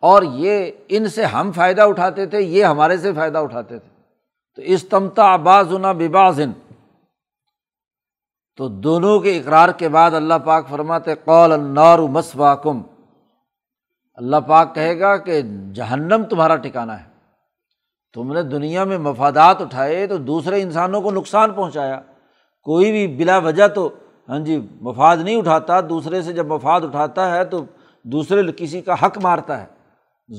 اور 0.00 0.22
یہ 0.22 0.70
ان 0.88 1.08
سے 1.08 1.24
ہم 1.24 1.50
فائدہ 1.52 1.82
اٹھاتے 1.82 2.26
تھے، 2.26 2.40
یہ 2.40 2.64
ہمارے 2.64 2.96
سے 2.96 3.12
فائدہ 3.12 3.38
اٹھاتے 3.38 3.78
تھے۔ 3.78 4.02
تو 4.56 4.62
اس 4.62 4.88
تمتا 4.88 5.36
باز 5.36 5.72
نا 5.72 5.92
ببازن 5.92 6.52
تو 8.56 8.68
دونوں 8.68 9.20
کے 9.20 9.36
اقرار 9.36 9.68
کے 9.68 9.88
بعد 9.88 10.10
اللہ 10.10 10.34
پاک 10.44 10.68
فرماتے 10.68 11.14
قول 11.24 11.52
النار 11.52 11.98
مسواکم۔ 11.98 12.82
اللہ 14.14 14.36
پاک 14.36 14.74
کہے 14.74 15.00
گا 15.00 15.16
کہ 15.16 15.42
جہنم 15.72 16.22
تمہارا 16.30 16.56
ٹھکانا 16.56 17.00
ہے۔ 17.00 17.04
تم 18.14 18.32
نے 18.32 18.42
دنیا 18.42 18.84
میں 18.84 18.98
مفادات 18.98 19.62
اٹھائے 19.62 20.06
تو 20.06 20.16
دوسرے 20.16 20.62
انسانوں 20.62 21.02
کو 21.02 21.10
نقصان 21.10 21.52
پہنچایا۔ 21.52 22.00
کوئی 22.62 22.90
بھی 22.92 23.16
بلا 23.16 23.38
وجہ 23.38 23.68
تو 23.68 23.90
ہاں 24.28 24.38
جی 24.38 24.60
مفاد 24.80 25.16
نہیں 25.16 25.36
اٹھاتا۔ 25.36 25.80
دوسرے 25.80 26.22
سے 26.22 26.32
جب 26.32 26.46
مفاد 26.46 26.80
اٹھاتا 26.80 27.34
ہے 27.34 27.44
تو 27.44 27.64
دوسرے 28.02 28.42
کسی 28.56 28.80
کا 28.80 28.94
حق 29.02 29.18
مارتا 29.18 29.60
ہے، 29.60 29.66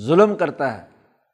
ظلم 0.07 0.36
کرتا 0.36 0.77
ہے۔ 0.77 0.81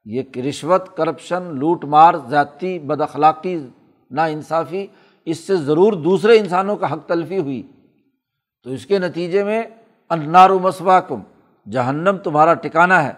یہ 0.06 0.21
رشوت، 0.49 0.97
کرپشن، 0.97 1.43
لوٹ 1.43 1.86
مار، 1.86 2.13
ذاتی 2.30 2.80
بد 2.80 3.02
اخلاقی 3.02 3.67
نا 4.12 4.25
انصافی 4.25 4.88
اس 5.25 5.39
سے 5.39 5.56
ضرور 5.56 5.93
دوسرے 5.93 6.39
انسانوں 6.39 6.75
کا 6.75 6.93
حق 6.93 7.08
تلفی 7.08 7.39
ہوئی۔ 7.39 7.63
تو 8.63 8.69
اس 8.69 8.86
کے 8.86 8.99
نتیجے 8.99 9.43
میں 9.43 9.63
انار 10.10 10.49
و 10.49 10.60
مسوا 10.60 10.99
کم 10.99 11.21
جہنم 11.65 12.17
تمہارا 12.17 12.54
ٹکانا 12.54 13.04
ہے۔ 13.04 13.12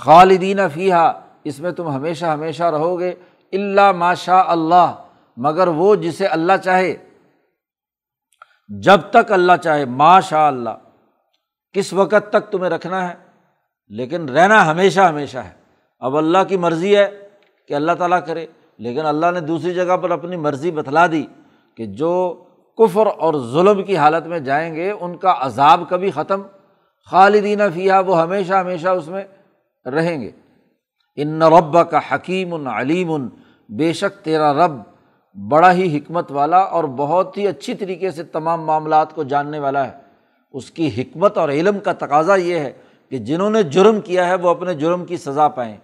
خالدین 0.00 0.60
فیحہ 0.74 1.12
اس 1.44 1.60
میں 1.60 1.72
تم 1.72 1.88
ہمیشہ 1.88 2.26
ہمیشہ 2.26 2.62
رہو 2.62 2.98
گے۔ 2.98 3.14
اللہ 3.52 3.92
ماشا 3.92 4.42
اللہ 4.46 4.94
مگر 5.36 5.68
وہ 5.68 5.94
جسے 5.94 6.26
اللہ 6.26 6.52
چاہے۔ 6.64 6.96
جب 8.68 9.00
تک 9.10 9.32
اللہ 9.32 9.52
چاہے 9.62 9.84
ماشاء 9.84 10.46
اللہ 10.46 10.70
کس 11.72 11.92
وقت 11.92 12.32
تک 12.32 12.50
تمہیں 12.50 12.70
رکھنا 12.70 13.08
ہے۔ 13.08 13.14
لیکن 13.88 14.28
رہنا 14.28 14.70
ہمیشہ 14.70 15.00
ہمیشہ 15.00 15.38
ہے۔ 15.38 15.50
اب 16.00 16.16
اللہ 16.16 16.38
کی 16.48 16.56
مرضی 16.56 16.96
ہے 16.96 17.28
کہ 17.68 17.74
اللہ 17.74 17.92
تعالیٰ 17.92 18.26
کرے، 18.26 18.46
لیکن 18.78 19.06
اللہ 19.06 19.26
نے 19.30 19.40
دوسری 19.40 19.74
جگہ 19.74 19.96
پر 19.96 20.10
اپنی 20.10 20.36
مرضی 20.36 20.70
بتلا 20.70 21.06
دی 21.06 21.26
کہ 21.74 21.86
جو 21.86 22.44
کفر 22.78 23.06
اور 23.06 23.34
ظلم 23.34 23.82
کی 23.82 23.96
حالت 23.96 24.26
میں 24.26 24.38
جائیں 24.38 24.74
گے، 24.74 24.90
ان 24.90 25.16
کا 25.16 25.34
عذاب 25.38 25.82
کبھی 25.88 26.10
ختم 26.10 26.42
خالدین 27.10 27.60
فیا 27.74 28.00
وہ 28.00 28.20
ہمیشہ 28.20 28.52
ہمیشہ 28.52 28.88
اس 28.88 29.08
میں 29.08 29.24
رہیں 29.88 30.20
گے۔ 30.20 30.30
ان 31.16 31.42
رب 31.42 31.90
کا 31.90 32.00
حکیم 32.10 32.68
علیم، 32.68 33.28
بے 33.68 33.92
شک 33.92 34.24
تیرا 34.24 34.52
رب 34.52 34.72
بڑا 35.48 35.72
ہی 35.72 35.98
حکمت 35.98 36.32
والا 36.32 36.58
اور 36.58 36.84
بہت 36.84 37.38
ہی 37.38 37.48
اچھی 37.48 37.74
طریقے 37.74 38.10
سے 38.10 38.22
تمام 38.22 38.64
معاملات 38.64 39.14
کو 39.14 39.22
جاننے 39.22 39.58
والا 39.58 39.86
ہے۔ 39.86 39.92
اس 40.52 40.70
کی 40.70 40.88
حکمت 40.98 41.38
اور 41.38 41.48
علم 41.48 41.78
کا 41.78 41.92
تقاضا 41.92 42.34
یہ 42.34 42.58
ہے 42.58 42.72
کہ 43.10 43.18
جنہوں 43.18 43.50
نے 43.50 43.62
جرم 43.62 44.00
کیا 44.00 44.26
ہے، 44.26 44.34
وہ 44.34 44.50
اپنے 44.50 44.74
جرم 44.74 45.04
کی 45.04 45.16
سزا 45.16 45.48
پائیں۔ 45.48 45.76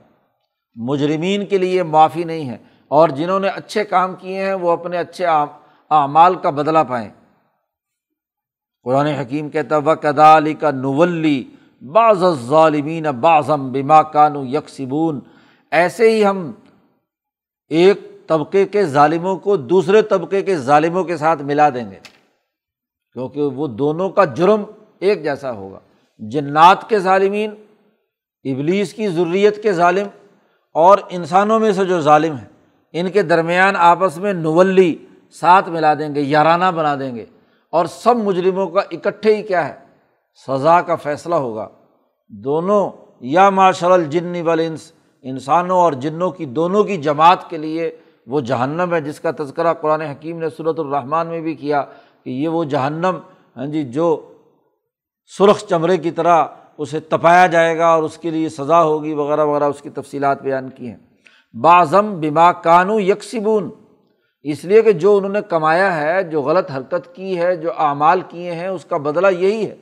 مجرمین 0.77 1.47
کے 1.47 1.59
لیے 1.59 1.83
معافی 1.83 2.25
نہیں 2.25 2.49
ہے 2.49 2.57
اور 2.89 3.09
جنہوں 3.09 3.41
نے 3.41 3.49
اچھے 3.49 3.85
کام 3.85 4.15
کیے 4.15 4.47
ہیں، 4.47 4.55
وہ 4.55 4.71
اپنے 4.71 4.99
اچھے 4.99 5.27
اعمال 5.91 6.35
کا 6.35 6.51
بدلا 6.51 6.83
پائیں۔ 6.83 7.11
قرآن 8.89 9.07
حکیم 9.07 9.51
کہتا 9.51 9.77
و 9.77 9.93
علی 10.21 10.55
کا 10.55 10.71
نولی 10.71 11.45
بعض 11.83 12.25
ظالمین 12.47 13.03
بعضم 13.03 13.73
بما 13.73 14.03
کانو 14.03 14.45
یکسبون 14.45 15.21
ایسے 15.71 16.11
ہی 16.11 16.27
ہم 16.27 16.53
ایک 17.69 18.27
طبقے 18.27 18.67
کے 18.67 18.85
ظالموں 18.85 19.37
کو 19.37 19.57
دوسرے 19.57 20.03
طبقے 20.03 20.43
کے 20.43 20.57
ظالموں 20.57 21.05
کے 21.05 21.17
ساتھ 21.17 21.43
ملا 21.43 21.71
دیں 21.71 21.91
گے۔ 21.91 21.97
کیونکہ 23.13 23.41
وہ 23.41 23.67
دونوں 23.67 24.11
کا 24.11 24.25
جرم 24.25 24.63
ایک 24.99 25.23
جیسا 25.23 25.53
ہوگا۔ 25.53 25.79
جنات 26.19 26.89
کے 26.89 26.99
ظالمین، 26.99 27.51
ابلیس 28.45 28.95
کی 28.95 29.09
ضروریت 29.09 29.63
کے 29.63 29.73
ظالم 29.73 30.07
اور 30.73 30.99
انسانوں 31.11 31.59
میں 31.59 31.73
سے 31.73 31.85
جو 31.85 32.01
ظالم 32.01 32.35
ہیں، 32.35 32.49
ان 32.93 33.11
کے 33.11 33.23
درمیان 33.23 33.77
آپس 33.77 34.19
میں 34.19 34.33
نولی 34.33 34.97
ساتھ 35.31 35.69
ملا 35.69 35.95
دیں 35.95 36.15
گے، 36.15 36.21
یارانہ 36.21 36.71
بنا 36.75 36.95
دیں 36.95 37.15
گے۔ 37.15 37.25
اور 37.73 37.87
سب 37.87 38.17
مجرموں 38.17 38.67
کا 38.67 38.81
اکٹھے 38.81 39.37
ہی 39.37 39.43
کیا 39.43 39.69
ہے؟ 39.69 39.75
سزا 40.47 40.81
کا 40.81 40.97
فیصلہ 40.97 41.35
ہوگا۔ 41.35 41.69
دونوں، 42.29 42.91
یا 43.21 43.51
ماشر 43.51 43.91
الجن 43.91 44.43
والانس، 44.43 44.93
انسانوں 45.23 45.77
اور 45.77 45.93
جنوں 45.93 46.31
کی 46.31 46.47
دونوں 46.47 46.85
کی 46.85 46.97
جماعت 46.97 47.51
کے 47.51 47.57
لیے 47.57 47.97
وہ 48.27 48.41
جہنم 48.41 48.95
ہے، 48.95 49.01
جس 49.01 49.21
کا 49.21 49.31
تذکرہ 49.39 49.75
قرآن 49.75 50.01
حکیم 50.01 50.39
نے 50.39 50.47
صورت 50.57 50.79
الرحمٰن 50.79 51.27
میں 51.27 51.41
بھی 51.41 51.55
کیا 51.55 51.85
کہ 52.25 52.31
یہ 52.31 52.49
وہ 52.49 52.65
جہنم 52.65 53.19
ہاں 53.57 53.67
جی 53.67 53.85
جو 53.85 54.33
سرخ 55.39 55.65
چمڑے 55.65 55.97
کی 55.97 56.11
طرح 56.11 56.45
اسے 56.79 57.01
تپایا 57.01 57.47
جائے 57.47 57.79
گا 57.79 57.87
اور 57.87 58.03
اس 58.03 58.19
کے 58.19 58.31
لیے 58.31 58.49
سزا 58.49 58.83
ہوگی، 58.83 59.15
وغیرہ 59.15 59.45
وغیرہ، 59.45 59.65
اس 59.65 59.83
کی 59.83 59.91
تفصیلات 59.91 60.43
بیان 60.43 60.71
کی 60.71 60.89
ہیں۔ 60.89 60.97
بعضم 61.55 62.21
بما 62.21 62.53
کانو 62.53 63.01
یکسبون 63.01 63.71
اس 64.43 64.65
لیے 64.65 64.83
کہ 64.83 64.93
جو 64.93 65.17
انہوں 65.17 65.33
نے 65.33 65.43
کمایا 65.43 66.01
ہے، 66.01 66.23
جو 66.23 66.43
غلط 66.43 66.71
حرکت 66.71 67.15
کی 67.15 67.39
ہے، 67.39 67.57
جو 67.57 67.73
اعمال 67.79 68.21
کیے 68.21 68.53
ہیں، 68.53 68.69
اس 68.69 68.85
کا 68.85 68.97
بدلہ 68.97 69.27
یہی 69.27 69.67
ہے 69.67 69.77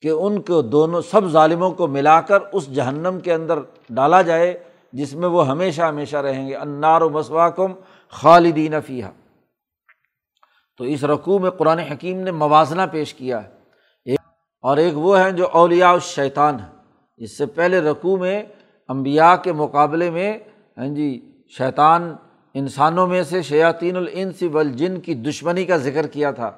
کہ 0.00 0.08
ان 0.08 0.42
کو 0.42 0.62
دونوں، 0.62 1.00
سب 1.00 1.28
ظالموں 1.28 1.70
کو 1.70 1.86
ملا 1.86 2.20
کر 2.20 2.38
اس 2.52 2.74
جہنم 2.74 3.18
کے 3.20 3.34
اندر 3.34 3.58
ڈالا 3.90 4.22
جائے، 4.22 4.58
جس 4.92 5.14
میں 5.14 5.28
وہ 5.28 5.48
ہمیشہ 5.48 5.82
ہمیشہ 5.82 6.16
رہیں 6.16 6.48
گے۔ 6.48 6.56
انار 6.56 7.00
و 7.00 7.10
مسواکم 7.10 7.72
خالدین 8.08 8.80
فیحہ 8.86 9.10
تو 10.76 10.84
اس 10.84 11.04
رقوع 11.04 11.38
میں 11.38 11.50
قرآن 11.50 11.78
حکیم 11.78 12.20
نے 12.20 12.30
موازنہ 12.30 12.82
پیش 12.90 13.14
کیا 13.14 13.44
ہے۔ 13.44 13.48
ایک 14.04 14.20
اور 14.60 14.76
ایک 14.76 14.92
وہ 14.96 15.20
ہیں 15.20 15.30
جو 15.30 15.48
اولیاء 15.52 15.92
الشیطان 15.92 16.60
ہیں۔ 16.60 16.72
اس 17.16 17.38
سے 17.38 17.46
پہلے 17.46 17.80
رقوع 17.80 18.16
میں 18.16 18.42
امبیا 18.88 19.36
کے 19.36 19.52
مقابلے 19.52 20.10
میں 20.10 20.38
ہاں 20.78 20.86
جی 20.86 21.32
شیطان 21.58 22.14
انسانوں 22.58 23.06
میں 23.06 23.22
سے 23.22 23.42
شیاطین 23.42 23.96
الانس 23.96 24.42
والجن 24.52 25.00
کی 25.00 25.14
دشمنی 25.14 25.64
کا 25.64 25.76
ذکر 25.76 26.06
کیا 26.06 26.30
تھا۔ 26.30 26.50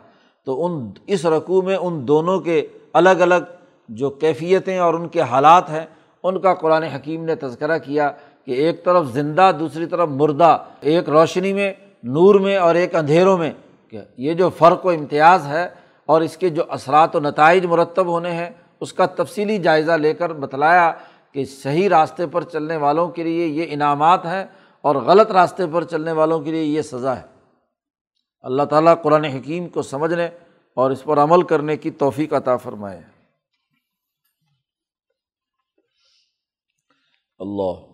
تو 0.44 0.66
ان، 0.66 0.90
اس 1.06 1.26
رقوع 1.26 1.62
میں 1.62 1.76
ان 1.76 2.08
دونوں 2.08 2.40
کے 2.40 2.66
الگ 2.92 3.18
الگ 3.20 3.44
جو 3.88 4.10
کیفیتیں 4.10 4.78
اور 4.78 4.94
ان 4.94 5.08
کے 5.08 5.20
حالات 5.20 5.70
ہیں، 5.70 5.86
ان 6.22 6.40
کا 6.40 6.54
قرآن 6.54 6.82
حکیم 6.82 7.24
نے 7.24 7.34
تذکرہ 7.34 7.78
کیا 7.78 8.10
کہ 8.46 8.52
ایک 8.52 8.84
طرف 8.84 9.06
زندہ، 9.12 9.50
دوسری 9.60 9.86
طرف 9.86 10.08
مردہ، 10.08 10.58
ایک 10.80 11.08
روشنی 11.08 11.52
میں، 11.52 11.72
نور 12.02 12.34
میں 12.34 12.56
اور 12.56 12.74
ایک 12.74 12.94
اندھیروں 12.94 13.38
میں 13.38 13.52
کہ 13.90 14.00
یہ 14.16 14.34
جو 14.34 14.48
فرق 14.58 14.86
و 14.86 14.90
امتیاز 14.90 15.46
ہے 15.46 15.68
اور 16.06 16.20
اس 16.20 16.36
کے 16.36 16.48
جو 16.48 16.62
اثرات 16.68 17.16
و 17.16 17.20
نتائج 17.20 17.66
مرتب 17.66 18.06
ہونے 18.06 18.30
ہیں، 18.30 18.50
اس 18.80 18.92
کا 18.92 19.06
تفصیلی 19.06 19.58
جائزہ 19.58 19.92
لے 19.92 20.14
کر 20.14 20.32
بتلایا 20.32 20.92
کہ 21.32 21.44
صحیح 21.44 21.88
راستے 21.88 22.26
پر 22.26 22.42
چلنے 22.42 22.76
والوں 22.76 23.08
کے 23.08 23.22
لیے 23.22 23.46
یہ 23.46 23.66
انعامات 23.70 24.26
ہیں۔ 24.26 24.44
اور 24.80 24.94
غلط 24.94 25.30
راستے 25.30 25.62
پر 25.72 25.84
چلنے 25.84 26.12
والوں 26.12 26.40
کے 26.40 26.50
لیے 26.50 26.62
یہ 26.62 26.82
سزا 26.82 27.20
ہے۔ 27.20 27.26
اللہ 28.40 28.62
تعالیٰ 28.62 29.02
قرآن 29.02 29.24
حکیم 29.24 29.68
کو 29.68 29.82
سمجھنے 29.82 30.26
اور 30.74 30.90
اس 30.90 31.04
پر 31.04 31.16
عمل 31.18 31.46
کرنے 31.46 31.76
کی 31.76 31.90
توفیق 31.90 32.32
عطا 32.32 32.56
فرمائے۔ 32.56 33.02
اللہ۔ 37.38 37.90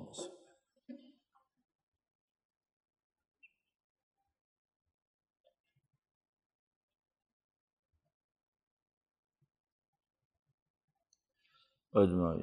اجمائی 11.93 12.43